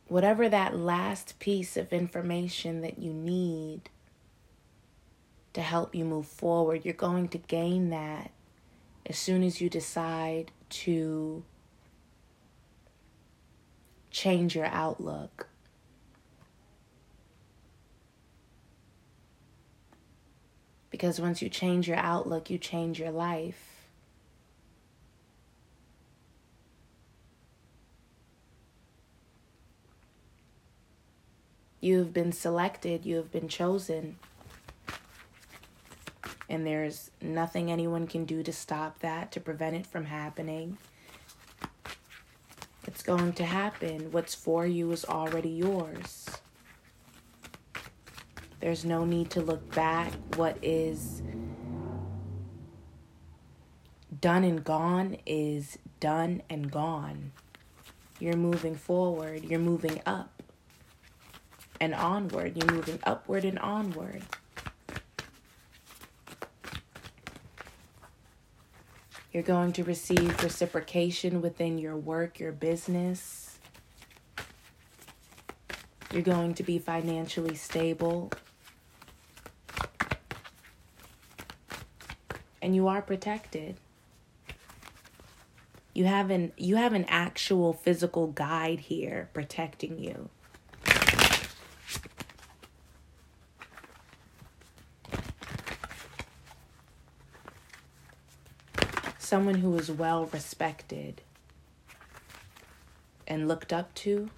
whatever 0.07 0.49
that 0.49 0.75
last 0.75 1.37
piece 1.37 1.77
of 1.77 1.93
information 1.93 2.81
that 2.81 2.97
you 2.97 3.13
need 3.13 3.91
to 5.53 5.61
help 5.61 5.93
you 5.93 6.03
move 6.03 6.25
forward, 6.25 6.83
you're 6.83 6.95
going 6.95 7.27
to 7.29 7.37
gain 7.37 7.91
that 7.91 8.31
as 9.05 9.17
soon 9.19 9.43
as 9.43 9.61
you 9.61 9.69
decide 9.69 10.51
to 10.69 11.43
change 14.09 14.55
your 14.55 14.65
outlook. 14.65 15.47
Because 20.89 21.21
once 21.21 21.39
you 21.41 21.49
change 21.49 21.87
your 21.87 21.97
outlook, 21.97 22.49
you 22.49 22.57
change 22.57 22.99
your 22.99 23.11
life. 23.11 23.68
You 31.81 31.99
have 31.99 32.13
been 32.13 32.31
selected, 32.31 33.05
you 33.05 33.15
have 33.15 33.31
been 33.31 33.47
chosen. 33.47 34.17
And 36.49 36.65
there's 36.65 37.11
nothing 37.21 37.71
anyone 37.71 38.07
can 38.07 38.25
do 38.25 38.43
to 38.43 38.51
stop 38.51 38.99
that, 38.99 39.31
to 39.33 39.39
prevent 39.39 39.75
it 39.75 39.87
from 39.87 40.05
happening. 40.05 40.77
It's 42.85 43.03
going 43.03 43.33
to 43.33 43.45
happen. 43.45 44.11
What's 44.11 44.35
for 44.35 44.65
you 44.65 44.91
is 44.91 45.05
already 45.05 45.49
yours. 45.49 46.27
There's 48.59 48.83
no 48.83 49.05
need 49.05 49.29
to 49.31 49.41
look 49.41 49.73
back. 49.73 50.11
What 50.35 50.57
is 50.61 51.21
done 54.19 54.43
and 54.43 54.63
gone 54.63 55.17
is 55.25 55.77
done 55.99 56.41
and 56.49 56.69
gone. 56.69 57.31
You're 58.19 58.35
moving 58.35 58.75
forward, 58.75 59.45
you're 59.45 59.59
moving 59.59 60.01
up 60.05 60.38
and 61.79 61.93
onward, 61.93 62.57
you're 62.57 62.71
moving 62.71 62.99
upward 63.03 63.45
and 63.45 63.59
onward. 63.59 64.23
You're 69.31 69.43
going 69.43 69.73
to 69.73 69.83
receive 69.83 70.41
reciprocation 70.43 71.41
within 71.41 71.77
your 71.77 71.95
work, 71.95 72.39
your 72.39 72.51
business. 72.51 73.59
You're 76.11 76.23
going 76.23 76.55
to 76.55 76.63
be 76.63 76.79
financially 76.79 77.53
stable. 77.53 78.31
And 82.61 82.75
you 82.75 82.87
are 82.87 83.03
protected. 83.03 83.77
You 85.93 86.05
have 86.05 86.31
an 86.31 86.51
you 86.57 86.77
have 86.77 86.93
an 86.93 87.05
actual 87.07 87.73
physical 87.73 88.27
guide 88.27 88.79
here 88.79 89.29
protecting 89.33 89.99
you. 89.99 90.29
Someone 99.29 99.59
who 99.59 99.77
is 99.77 99.91
well 99.91 100.25
respected 100.25 101.21
and 103.27 103.47
looked 103.47 103.71
up 103.71 103.93
to 103.93 104.31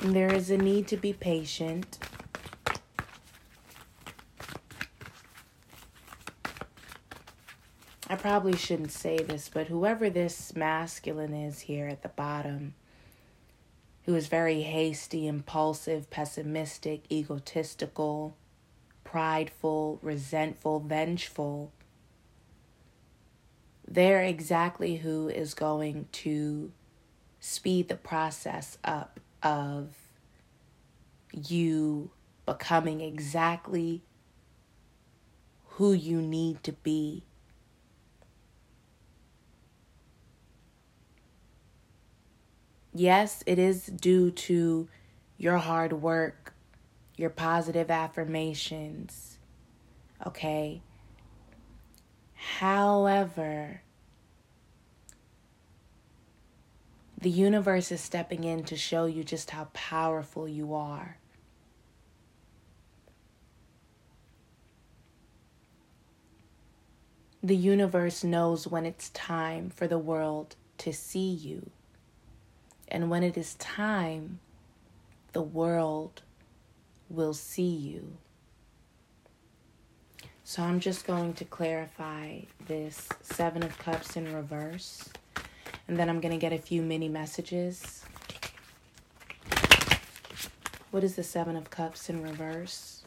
There 0.00 0.34
is 0.34 0.50
a 0.50 0.58
need 0.58 0.88
to 0.88 0.96
be 0.96 1.12
patient. 1.12 2.09
Probably 8.20 8.54
shouldn't 8.54 8.92
say 8.92 9.16
this, 9.18 9.48
but 9.48 9.68
whoever 9.68 10.10
this 10.10 10.54
masculine 10.54 11.32
is 11.32 11.60
here 11.60 11.88
at 11.88 12.02
the 12.02 12.08
bottom, 12.08 12.74
who 14.04 14.14
is 14.14 14.26
very 14.26 14.60
hasty, 14.62 15.26
impulsive, 15.26 16.10
pessimistic, 16.10 17.02
egotistical, 17.10 18.36
prideful, 19.04 19.98
resentful, 20.02 20.80
vengeful, 20.80 21.72
they're 23.88 24.22
exactly 24.22 24.96
who 24.96 25.28
is 25.28 25.54
going 25.54 26.06
to 26.12 26.70
speed 27.40 27.88
the 27.88 27.96
process 27.96 28.76
up 28.84 29.18
of 29.42 29.94
you 31.32 32.10
becoming 32.44 33.00
exactly 33.00 34.02
who 35.70 35.92
you 35.94 36.20
need 36.20 36.62
to 36.62 36.72
be. 36.72 37.24
Yes, 42.92 43.42
it 43.46 43.58
is 43.58 43.86
due 43.86 44.30
to 44.32 44.88
your 45.38 45.58
hard 45.58 45.92
work, 45.94 46.54
your 47.16 47.30
positive 47.30 47.90
affirmations. 47.90 49.38
Okay. 50.26 50.82
However, 52.34 53.82
The 57.20 57.30
universe 57.30 57.92
is 57.92 58.00
stepping 58.00 58.44
in 58.44 58.64
to 58.64 58.76
show 58.76 59.04
you 59.04 59.22
just 59.22 59.50
how 59.50 59.68
powerful 59.74 60.48
you 60.48 60.72
are. 60.72 61.18
The 67.42 67.56
universe 67.56 68.24
knows 68.24 68.66
when 68.66 68.86
it's 68.86 69.10
time 69.10 69.68
for 69.68 69.86
the 69.86 69.98
world 69.98 70.56
to 70.78 70.94
see 70.94 71.30
you. 71.30 71.70
And 72.90 73.08
when 73.08 73.22
it 73.22 73.36
is 73.36 73.54
time, 73.54 74.40
the 75.32 75.42
world 75.42 76.22
will 77.08 77.34
see 77.34 77.62
you. 77.62 78.16
So 80.42 80.62
I'm 80.62 80.80
just 80.80 81.06
going 81.06 81.34
to 81.34 81.44
clarify 81.44 82.40
this 82.66 83.08
Seven 83.22 83.62
of 83.62 83.78
Cups 83.78 84.16
in 84.16 84.34
reverse. 84.34 85.08
And 85.86 85.96
then 85.96 86.08
I'm 86.08 86.20
going 86.20 86.32
to 86.32 86.40
get 86.40 86.52
a 86.52 86.58
few 86.58 86.82
mini 86.82 87.08
messages. 87.08 88.04
What 90.90 91.04
is 91.04 91.14
the 91.14 91.22
Seven 91.22 91.54
of 91.54 91.70
Cups 91.70 92.10
in 92.10 92.20
reverse? 92.20 92.99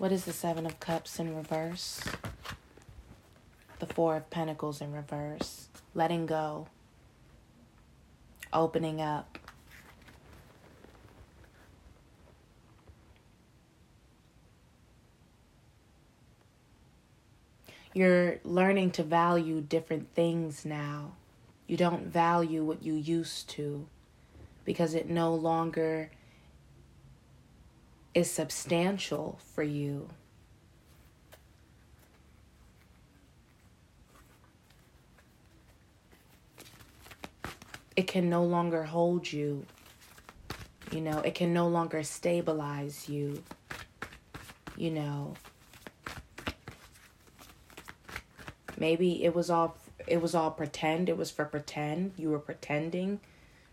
What 0.00 0.12
is 0.12 0.24
the 0.24 0.32
Seven 0.32 0.64
of 0.64 0.80
Cups 0.80 1.18
in 1.18 1.36
reverse? 1.36 2.00
The 3.80 3.86
Four 3.86 4.16
of 4.16 4.30
Pentacles 4.30 4.80
in 4.80 4.94
reverse. 4.94 5.68
Letting 5.94 6.24
go. 6.24 6.68
Opening 8.50 9.02
up. 9.02 9.36
You're 17.92 18.38
learning 18.42 18.92
to 18.92 19.02
value 19.02 19.60
different 19.60 20.14
things 20.14 20.64
now. 20.64 21.12
You 21.66 21.76
don't 21.76 22.06
value 22.06 22.64
what 22.64 22.82
you 22.82 22.94
used 22.94 23.50
to 23.50 23.86
because 24.64 24.94
it 24.94 25.10
no 25.10 25.34
longer 25.34 26.10
is 28.14 28.30
substantial 28.30 29.38
for 29.54 29.62
you. 29.62 30.08
It 37.96 38.06
can 38.06 38.30
no 38.30 38.44
longer 38.44 38.84
hold 38.84 39.30
you. 39.30 39.66
You 40.90 41.00
know, 41.00 41.18
it 41.18 41.34
can 41.34 41.52
no 41.52 41.68
longer 41.68 42.02
stabilize 42.02 43.08
you. 43.08 43.42
You 44.76 44.90
know, 44.90 45.34
Maybe 48.80 49.22
it 49.22 49.34
was 49.34 49.50
all 49.50 49.76
it 50.08 50.20
was 50.22 50.34
all 50.34 50.50
pretend. 50.50 51.08
It 51.10 51.16
was 51.18 51.30
for 51.30 51.44
pretend. 51.44 52.14
You 52.16 52.30
were 52.30 52.38
pretending 52.38 53.20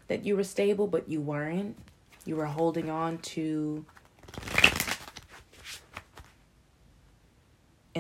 that 0.10 0.26
you 0.26 0.36
were 0.36 0.44
stable, 0.44 0.86
but 0.86 1.10
you 1.10 1.22
weren't. 1.22 1.78
You 2.26 2.36
were 2.36 2.46
holding 2.46 2.90
on 2.90 3.18
to 3.20 3.86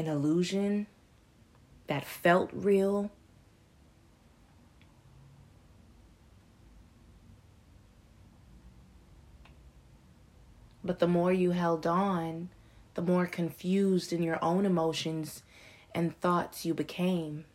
an 0.08 0.14
illusion 0.14 0.88
that 1.88 2.06
felt 2.06 2.50
real. 2.54 3.12
But 10.84 11.00
the 11.00 11.08
more 11.08 11.34
you 11.34 11.52
held 11.52 11.86
on, 11.86 12.50
the 12.94 13.02
more 13.02 13.26
confused 13.26 14.14
in 14.14 14.24
your 14.24 14.44
own 14.44 14.66
emotions 14.66 15.44
and 15.94 16.18
thoughts 16.20 16.66
you 16.66 16.74
became. 16.74 17.46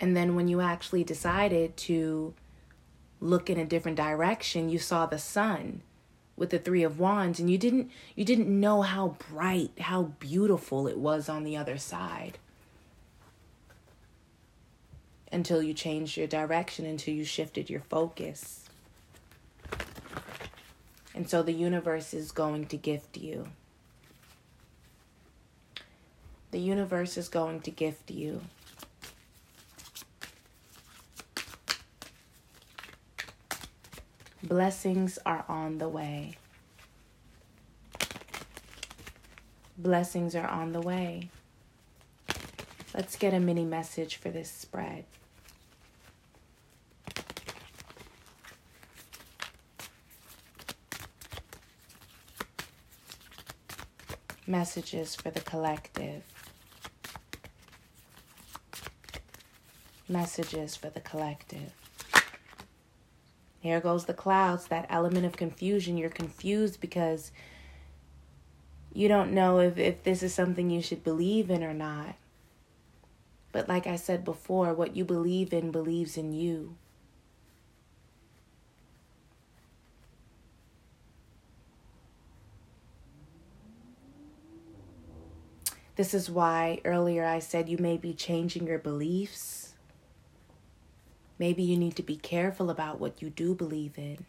And 0.00 0.16
then 0.16 0.34
when 0.34 0.48
you 0.48 0.62
actually 0.62 1.04
decided 1.04 1.76
to 1.76 2.34
look 3.20 3.50
in 3.50 3.58
a 3.58 3.66
different 3.66 3.96
direction, 3.96 4.68
you 4.68 4.78
saw 4.78 5.06
the 5.06 5.18
sun 5.18 5.82
with 6.36 6.50
the 6.50 6.58
3 6.58 6.82
of 6.82 6.98
wands 6.98 7.38
and 7.38 7.50
you 7.50 7.58
didn't 7.58 7.90
you 8.16 8.24
didn't 8.24 8.48
know 8.48 8.80
how 8.82 9.16
bright, 9.30 9.72
how 9.80 10.04
beautiful 10.18 10.88
it 10.88 10.96
was 10.96 11.28
on 11.28 11.44
the 11.44 11.56
other 11.56 11.76
side 11.76 12.38
until 15.30 15.62
you 15.62 15.74
changed 15.74 16.16
your 16.16 16.26
direction, 16.26 16.86
until 16.86 17.14
you 17.14 17.24
shifted 17.24 17.70
your 17.70 17.80
focus. 17.80 18.64
And 21.14 21.28
so 21.28 21.42
the 21.42 21.52
universe 21.52 22.14
is 22.14 22.32
going 22.32 22.66
to 22.66 22.76
gift 22.76 23.16
you. 23.16 23.48
The 26.50 26.58
universe 26.58 27.16
is 27.16 27.28
going 27.28 27.60
to 27.60 27.70
gift 27.70 28.10
you. 28.10 28.40
Blessings 34.50 35.16
are 35.24 35.44
on 35.48 35.78
the 35.78 35.88
way. 35.88 36.34
Blessings 39.78 40.34
are 40.34 40.48
on 40.48 40.72
the 40.72 40.80
way. 40.80 41.30
Let's 42.92 43.14
get 43.14 43.32
a 43.32 43.38
mini 43.38 43.64
message 43.64 44.16
for 44.16 44.28
this 44.28 44.50
spread. 44.50 45.04
Messages 54.48 55.14
for 55.14 55.30
the 55.30 55.38
collective. 55.42 56.24
Messages 60.08 60.74
for 60.74 60.90
the 60.90 60.98
collective. 60.98 61.79
Here 63.60 63.80
goes 63.80 64.06
the 64.06 64.14
clouds, 64.14 64.66
that 64.68 64.86
element 64.88 65.26
of 65.26 65.36
confusion. 65.36 65.96
You're 65.96 66.10
confused 66.10 66.80
because 66.80 67.30
you 68.92 69.06
don't 69.06 69.32
know 69.32 69.60
if, 69.60 69.78
if 69.78 70.02
this 70.02 70.22
is 70.22 70.34
something 70.34 70.70
you 70.70 70.82
should 70.82 71.04
believe 71.04 71.50
in 71.50 71.62
or 71.62 71.74
not. 71.74 72.16
But 73.52 73.68
like 73.68 73.86
I 73.86 73.96
said 73.96 74.24
before, 74.24 74.72
what 74.72 74.96
you 74.96 75.04
believe 75.04 75.52
in 75.52 75.70
believes 75.70 76.16
in 76.16 76.32
you. 76.32 76.76
This 85.96 86.14
is 86.14 86.30
why 86.30 86.80
earlier 86.86 87.26
I 87.26 87.40
said 87.40 87.68
you 87.68 87.76
may 87.76 87.98
be 87.98 88.14
changing 88.14 88.66
your 88.66 88.78
beliefs. 88.78 89.69
Maybe 91.40 91.62
you 91.62 91.78
need 91.78 91.96
to 91.96 92.02
be 92.02 92.16
careful 92.16 92.68
about 92.68 93.00
what 93.00 93.22
you 93.22 93.30
do 93.30 93.54
believe 93.54 93.96
in. 93.96 94.26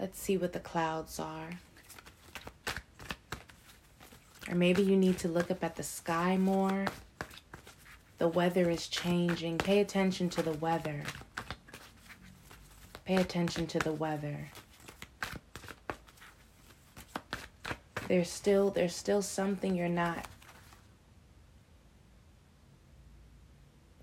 Let's 0.00 0.18
see 0.18 0.36
what 0.36 0.52
the 0.52 0.58
clouds 0.58 1.20
are. 1.20 1.60
Or 4.48 4.56
maybe 4.56 4.82
you 4.82 4.96
need 4.96 5.18
to 5.18 5.28
look 5.28 5.52
up 5.52 5.62
at 5.62 5.76
the 5.76 5.84
sky 5.84 6.36
more. 6.36 6.86
The 8.18 8.28
weather 8.28 8.70
is 8.70 8.88
changing. 8.88 9.58
Pay 9.58 9.80
attention 9.80 10.30
to 10.30 10.42
the 10.42 10.52
weather. 10.52 11.02
Pay 13.04 13.16
attention 13.16 13.66
to 13.68 13.78
the 13.78 13.92
weather. 13.92 14.50
There's 18.08 18.30
still 18.30 18.70
there's 18.70 18.94
still 18.94 19.20
something 19.20 19.74
you're 19.74 19.88
not 19.88 20.26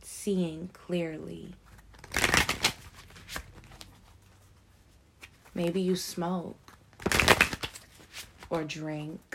seeing 0.02 0.70
clearly. 0.74 1.54
Maybe 5.56 5.82
you 5.82 5.96
smoke 5.96 6.74
or 8.50 8.64
drink. 8.64 9.33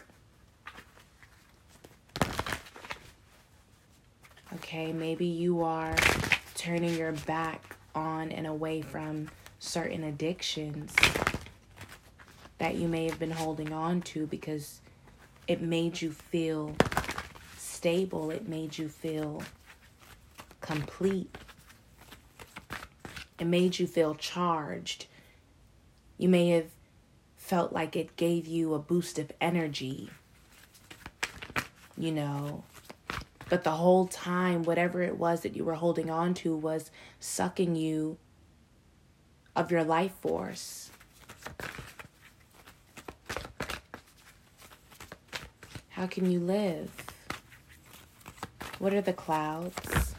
Okay, 4.69 4.93
maybe 4.93 5.25
you 5.25 5.63
are 5.63 5.97
turning 6.55 6.95
your 6.95 7.13
back 7.13 7.75
on 7.95 8.31
and 8.31 8.47
away 8.47 8.83
from 8.83 9.31
certain 9.59 10.05
addictions 10.05 10.95
that 12.59 12.75
you 12.75 12.87
may 12.87 13.09
have 13.09 13.19
been 13.19 13.31
holding 13.31 13.73
on 13.73 14.03
to 14.03 14.27
because 14.27 14.83
it 15.47 15.63
made 15.63 16.03
you 16.03 16.13
feel 16.13 16.77
stable, 17.57 18.31
it 18.31 18.47
made 18.47 18.77
you 18.77 18.91
feel 18.91 19.43
complete, 20.61 21.35
it 23.39 23.47
made 23.47 23.79
you 23.79 23.87
feel 23.87 24.15
charged 24.17 25.07
you 26.19 26.29
may 26.29 26.51
have 26.51 26.67
felt 27.39 27.73
like 27.73 27.97
it 27.97 28.17
gave 28.17 28.47
you 28.47 28.75
a 28.75 28.79
boost 28.79 29.19
of 29.19 29.33
energy, 29.41 30.11
you 31.97 32.13
know. 32.13 32.65
But 33.49 33.65
the 33.65 33.71
whole 33.71 34.07
time, 34.07 34.63
whatever 34.63 35.03
it 35.03 35.17
was 35.17 35.41
that 35.41 35.57
you 35.57 35.65
were 35.65 35.75
holding 35.75 36.11
on 36.11 36.35
to 36.35 36.55
was 36.55 36.91
sucking 37.19 37.77
you 37.77 38.19
of 39.57 39.71
your 39.71 39.85
life 39.85 40.13
force. 40.21 40.91
How 45.89 46.07
can 46.07 46.31
you 46.31 46.41
live? 46.41 46.91
What 48.79 48.95
are 48.95 49.01
the 49.01 49.13
clouds? 49.13 50.15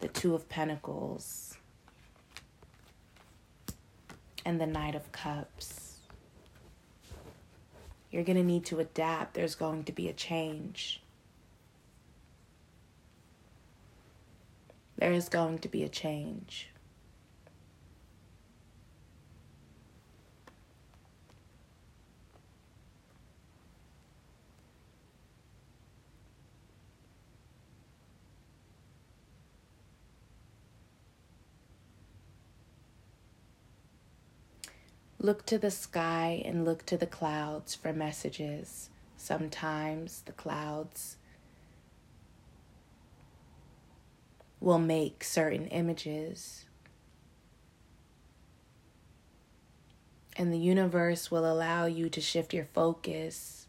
The 0.00 0.08
Two 0.08 0.34
of 0.34 0.48
Pentacles 0.48 1.56
and 4.46 4.58
the 4.58 4.66
Knight 4.66 4.94
of 4.94 5.12
Cups. 5.12 5.98
You're 8.10 8.24
going 8.24 8.38
to 8.38 8.44
need 8.44 8.64
to 8.66 8.78
adapt. 8.78 9.34
There's 9.34 9.54
going 9.54 9.84
to 9.84 9.92
be 9.92 10.08
a 10.08 10.14
change. 10.14 11.02
There 14.98 15.12
is 15.12 15.28
going 15.28 15.60
to 15.60 15.68
be 15.68 15.84
a 15.84 15.88
change. 15.88 16.70
Look 35.20 35.46
to 35.46 35.58
the 35.58 35.70
sky 35.70 36.42
and 36.44 36.64
look 36.64 36.84
to 36.86 36.96
the 36.96 37.06
clouds 37.06 37.76
for 37.76 37.92
messages. 37.92 38.90
Sometimes 39.16 40.22
the 40.26 40.32
clouds 40.32 41.17
will 44.60 44.78
make 44.78 45.24
certain 45.24 45.66
images. 45.66 46.64
And 50.36 50.52
the 50.52 50.58
universe 50.58 51.30
will 51.30 51.50
allow 51.50 51.86
you 51.86 52.08
to 52.10 52.20
shift 52.20 52.54
your 52.54 52.66
focus 52.72 53.66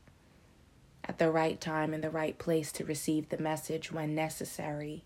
at 1.03 1.17
the 1.17 1.31
right 1.31 1.59
time 1.59 1.93
in 1.93 2.01
the 2.01 2.09
right 2.09 2.37
place 2.37 2.71
to 2.73 2.85
receive 2.85 3.29
the 3.29 3.37
message 3.39 3.91
when 3.91 4.13
necessary. 4.13 5.03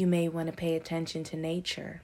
you 0.00 0.06
may 0.06 0.28
want 0.28 0.46
to 0.46 0.52
pay 0.52 0.76
attention 0.76 1.22
to 1.24 1.36
nature. 1.36 2.00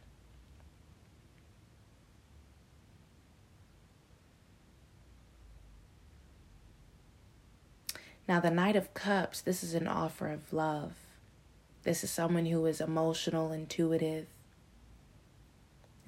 Now, 8.29 8.41
the 8.41 8.51
Knight 8.51 8.77
of 8.77 8.93
Cups, 8.95 9.41
this 9.41 9.63
is 9.63 9.75
an 9.75 9.87
offer 9.87 10.29
of 10.29 10.53
love. 10.53 10.95
This 11.85 12.03
is 12.03 12.11
someone 12.11 12.47
who 12.47 12.67
is 12.67 12.81
emotional, 12.81 13.53
intuitive, 13.53 14.27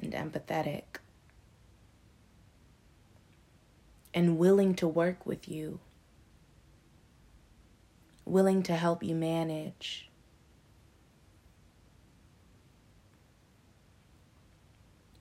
and 0.00 0.12
empathetic, 0.12 0.98
and 4.12 4.38
willing 4.38 4.74
to 4.74 4.88
work 4.88 5.24
with 5.24 5.48
you, 5.48 5.78
willing 8.24 8.62
to 8.64 8.74
help 8.74 9.04
you 9.04 9.14
manage 9.14 10.08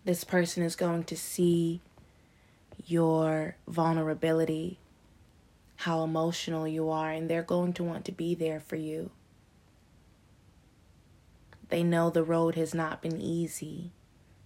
This 0.08 0.24
person 0.24 0.64
is 0.64 0.78
going 0.78 1.04
to 1.04 1.18
see 1.18 1.82
your 2.86 3.58
vulnerability, 3.68 4.80
how 5.78 6.04
emotional 6.04 6.68
you 6.68 6.90
are, 6.90 7.12
and 7.12 7.30
they're 7.30 7.44
going 7.44 7.74
to 7.74 7.84
want 7.84 8.06
to 8.06 8.12
be 8.12 8.36
there 8.36 8.60
for 8.60 8.76
you. 8.76 9.12
They 11.70 11.84
know 11.84 12.10
the 12.10 12.24
road 12.24 12.56
has 12.56 12.74
not 12.74 13.02
been 13.02 13.20
easy. 13.22 13.92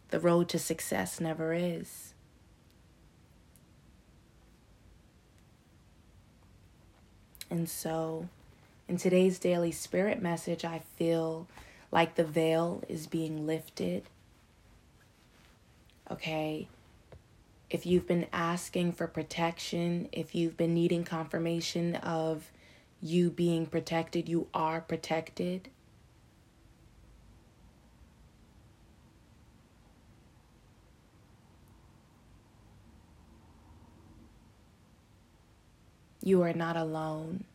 The 0.09 0.19
road 0.19 0.49
to 0.49 0.59
success 0.59 1.19
never 1.19 1.53
is. 1.53 2.13
And 7.49 7.69
so, 7.69 8.27
In 8.87 8.97
today's 8.97 9.39
daily 9.39 9.71
spirit 9.71 10.21
message, 10.21 10.65
I 10.65 10.81
feel 10.97 11.47
like 11.93 12.15
the 12.15 12.25
veil 12.25 12.83
is 12.89 13.07
being 13.07 13.47
lifted. 13.47 14.03
Okay. 16.09 16.67
If 17.71 17.85
you've 17.85 18.05
been 18.05 18.27
asking 18.33 18.91
for 18.91 19.07
protection, 19.07 20.09
if 20.11 20.35
you've 20.35 20.57
been 20.57 20.73
needing 20.73 21.05
confirmation 21.05 21.95
of 21.95 22.51
you 23.01 23.29
being 23.29 23.65
protected, 23.65 24.27
you 24.27 24.47
are 24.53 24.81
protected. 24.81 25.69
You 36.21 36.41
are 36.41 36.51
not 36.51 36.75
alone. 36.75 37.45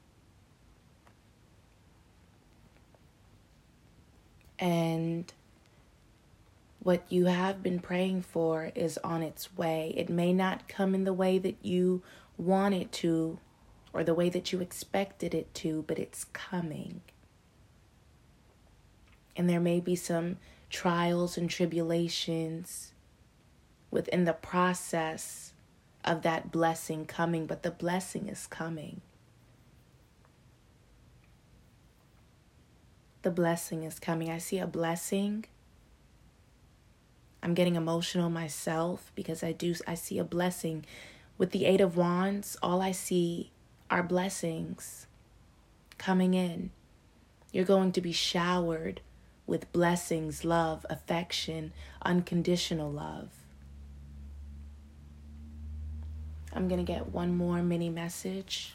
And 4.58 5.30
what 6.86 7.02
you 7.08 7.24
have 7.24 7.64
been 7.64 7.80
praying 7.80 8.22
for 8.22 8.70
is 8.76 8.96
on 8.98 9.20
its 9.20 9.56
way. 9.56 9.92
It 9.96 10.08
may 10.08 10.32
not 10.32 10.68
come 10.68 10.94
in 10.94 11.02
the 11.02 11.12
way 11.12 11.36
that 11.36 11.56
you 11.60 12.00
want 12.38 12.76
it 12.76 12.92
to 12.92 13.40
or 13.92 14.04
the 14.04 14.14
way 14.14 14.28
that 14.28 14.52
you 14.52 14.60
expected 14.60 15.34
it 15.34 15.52
to, 15.52 15.82
but 15.88 15.98
it's 15.98 16.22
coming. 16.26 17.00
And 19.34 19.50
there 19.50 19.58
may 19.58 19.80
be 19.80 19.96
some 19.96 20.36
trials 20.70 21.36
and 21.36 21.50
tribulations 21.50 22.92
within 23.90 24.24
the 24.24 24.32
process 24.32 25.54
of 26.04 26.22
that 26.22 26.52
blessing 26.52 27.04
coming, 27.04 27.46
but 27.46 27.64
the 27.64 27.72
blessing 27.72 28.28
is 28.28 28.46
coming. 28.46 29.00
The 33.22 33.32
blessing 33.32 33.82
is 33.82 33.98
coming. 33.98 34.30
I 34.30 34.38
see 34.38 34.60
a 34.60 34.68
blessing. 34.68 35.46
I'm 37.46 37.54
getting 37.54 37.76
emotional 37.76 38.28
myself 38.28 39.12
because 39.14 39.44
I 39.44 39.52
do 39.52 39.72
I 39.86 39.94
see 39.94 40.18
a 40.18 40.24
blessing 40.24 40.84
with 41.38 41.52
the 41.52 41.64
8 41.64 41.80
of 41.80 41.96
wands. 41.96 42.56
All 42.60 42.82
I 42.82 42.90
see 42.90 43.52
are 43.88 44.02
blessings 44.02 45.06
coming 45.96 46.34
in. 46.34 46.70
You're 47.52 47.64
going 47.64 47.92
to 47.92 48.00
be 48.00 48.10
showered 48.10 49.00
with 49.46 49.70
blessings, 49.70 50.44
love, 50.44 50.84
affection, 50.90 51.72
unconditional 52.02 52.90
love. 52.90 53.28
I'm 56.52 56.66
going 56.66 56.84
to 56.84 56.92
get 56.92 57.12
one 57.12 57.36
more 57.36 57.62
mini 57.62 57.90
message. 57.90 58.74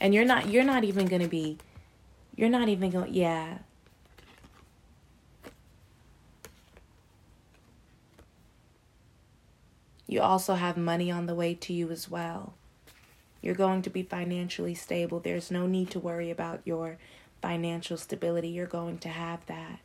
And 0.00 0.14
you're 0.14 0.24
not 0.24 0.48
you're 0.48 0.64
not 0.64 0.84
even 0.84 1.04
going 1.08 1.20
to 1.20 1.28
be 1.28 1.58
you're 2.36 2.48
not 2.48 2.68
even 2.68 2.90
going 2.90 3.14
yeah. 3.14 3.58
You 10.06 10.20
also 10.20 10.54
have 10.54 10.76
money 10.76 11.10
on 11.10 11.26
the 11.26 11.34
way 11.34 11.54
to 11.54 11.72
you 11.72 11.90
as 11.90 12.10
well. 12.10 12.54
You're 13.40 13.54
going 13.54 13.82
to 13.82 13.90
be 13.90 14.02
financially 14.02 14.74
stable. 14.74 15.20
There's 15.20 15.50
no 15.50 15.66
need 15.66 15.90
to 15.90 15.98
worry 15.98 16.30
about 16.30 16.60
your 16.64 16.98
financial 17.42 17.96
stability. 17.96 18.48
You're 18.48 18.66
going 18.66 18.98
to 18.98 19.08
have 19.08 19.44
that. 19.46 19.80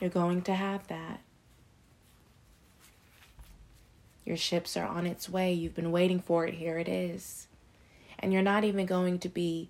You're 0.00 0.10
going 0.10 0.42
to 0.42 0.54
have 0.54 0.86
that. 0.88 1.20
Your 4.24 4.36
ships 4.36 4.76
are 4.76 4.86
on 4.86 5.06
its 5.06 5.28
way. 5.28 5.52
You've 5.52 5.74
been 5.74 5.92
waiting 5.92 6.20
for 6.20 6.46
it. 6.46 6.54
Here 6.54 6.78
it 6.78 6.88
is. 6.88 7.46
And 8.18 8.32
you're 8.32 8.42
not 8.42 8.64
even 8.64 8.86
going 8.86 9.18
to 9.20 9.28
be, 9.28 9.68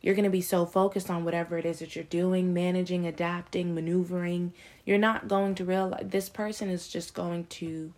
you're 0.00 0.14
going 0.14 0.24
to 0.24 0.30
be 0.30 0.40
so 0.40 0.64
focused 0.64 1.10
on 1.10 1.24
whatever 1.24 1.58
it 1.58 1.66
is 1.66 1.80
that 1.80 1.94
you're 1.94 2.04
doing, 2.04 2.54
managing, 2.54 3.06
adapting, 3.06 3.74
maneuvering. 3.74 4.52
You're 4.86 4.98
not 4.98 5.28
going 5.28 5.54
to 5.56 5.64
realize 5.64 6.04
this 6.06 6.28
person 6.28 6.70
is 6.70 6.88
just 6.88 7.12
going 7.12 7.46
to 7.46 7.92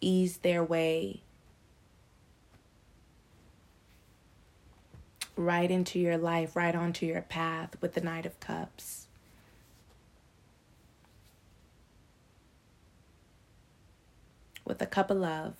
ease 0.00 0.38
their 0.38 0.64
way 0.64 1.22
right 5.36 5.70
into 5.70 5.98
your 5.98 6.16
life, 6.16 6.56
right 6.56 6.74
onto 6.74 7.06
your 7.06 7.22
path 7.22 7.76
with 7.80 7.94
the 7.94 8.00
Knight 8.00 8.26
of 8.26 8.38
Cups. 8.40 9.03
With 14.64 14.80
a 14.82 14.86
cup 14.86 15.10
of 15.10 15.18
love. 15.18 15.54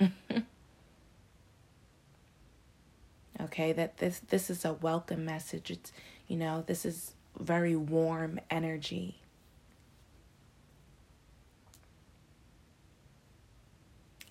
okay, 3.40 3.72
that 3.72 3.98
this 3.98 4.20
this 4.28 4.50
is 4.50 4.64
a 4.64 4.72
welcome 4.74 5.24
message. 5.24 5.70
It's 5.70 5.92
you 6.28 6.36
know, 6.36 6.64
this 6.66 6.84
is 6.84 7.12
very 7.38 7.76
warm 7.76 8.40
energy. 8.50 9.16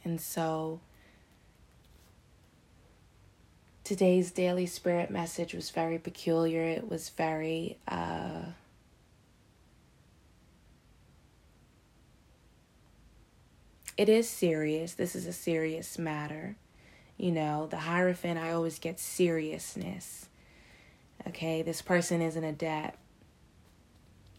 And 0.04 0.20
so 0.20 0.80
today's 3.84 4.32
daily 4.32 4.66
spirit 4.66 5.12
message 5.12 5.54
was 5.54 5.70
very 5.70 6.00
peculiar. 6.00 6.64
It 6.64 6.90
was 6.90 7.10
very 7.10 7.78
uh 7.88 8.42
it 13.98 14.10
is 14.10 14.30
serious. 14.30 14.94
This 14.94 15.16
is 15.16 15.26
a 15.26 15.34
serious 15.34 15.98
matter. 15.98 16.56
You 17.18 17.32
know, 17.32 17.68
the 17.68 17.78
Hierophant, 17.78 18.40
I 18.40 18.52
always 18.52 18.80
get 18.80 19.00
seriousness. 19.00 20.28
Okay, 21.28 21.62
this 21.62 21.82
person 21.82 22.22
is 22.22 22.36
an 22.36 22.44
adept. 22.44 22.98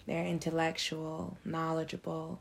They're 0.06 0.24
intellectual, 0.24 1.36
knowledgeable. 1.44 2.40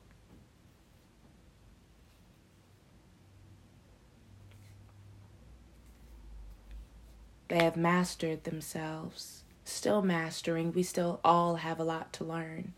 They 7.49 7.63
have 7.63 7.77
mastered 7.77 8.45
themselves, 8.45 9.43
still 9.63 10.01
mastering. 10.01 10.71
We 10.71 10.83
still 10.83 11.19
all 11.23 11.55
have 11.57 11.79
a 11.79 11.83
lot 11.83 12.13
to 12.13 12.23
learn 12.23 12.73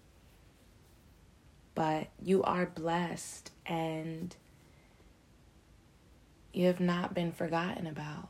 but 1.76 2.08
you 2.22 2.44
are 2.44 2.66
blessed 2.66 3.52
and 3.66 4.36
you 6.54 6.68
have 6.68 6.80
not 6.80 7.14
been 7.14 7.32
forgotten 7.32 7.88
about. 7.88 8.30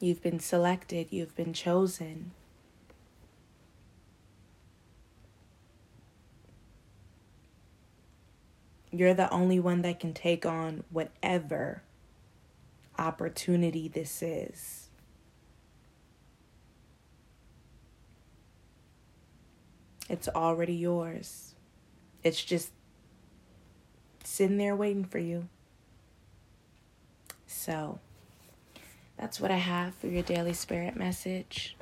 You've 0.00 0.22
been 0.22 0.40
selected, 0.40 1.08
you've 1.10 1.34
been 1.34 1.52
chosen. 1.52 2.32
You're 8.90 9.14
the 9.14 9.30
only 9.30 9.58
one 9.58 9.82
that 9.82 9.98
can 9.98 10.12
take 10.12 10.46
on 10.46 10.84
whatever 10.90 11.82
opportunity 12.96 13.88
this 13.88 14.22
is. 14.22 14.83
It's 20.14 20.28
already 20.28 20.74
yours. 20.74 21.56
It's 22.22 22.40
just 22.40 22.70
sitting 24.22 24.58
there 24.58 24.76
waiting 24.76 25.04
for 25.04 25.18
you. 25.18 25.48
So, 27.48 27.98
that's 29.18 29.40
what 29.40 29.50
I 29.50 29.56
have 29.56 29.92
for 29.96 30.06
your 30.06 30.22
daily 30.22 30.52
spirit 30.52 30.94
message. 30.94 31.76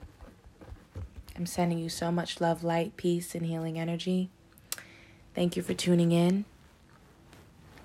I'm 1.36 1.44
sending 1.44 1.78
you 1.78 1.90
so 1.90 2.10
much 2.10 2.40
love, 2.40 2.64
light, 2.64 2.96
peace, 2.96 3.34
and 3.34 3.44
healing 3.44 3.78
energy. 3.78 4.30
Thank 5.34 5.54
you 5.54 5.62
for 5.62 5.74
tuning 5.74 6.10
in 6.10 6.46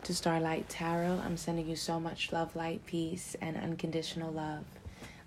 to 0.03 0.15
Starlight 0.15 0.69
Tarot. 0.69 1.23
I'm 1.25 1.35
sending 1.35 1.67
you 1.67 1.75
so 1.75 1.99
much 1.99 2.31
love, 2.31 2.55
light, 2.55 2.85
peace, 2.85 3.35
and 3.41 3.57
unconditional 3.57 4.31
love. 4.31 4.63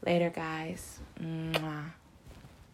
Later, 0.02 0.30
guys. 0.30 1.00
Mwah. 1.20 1.90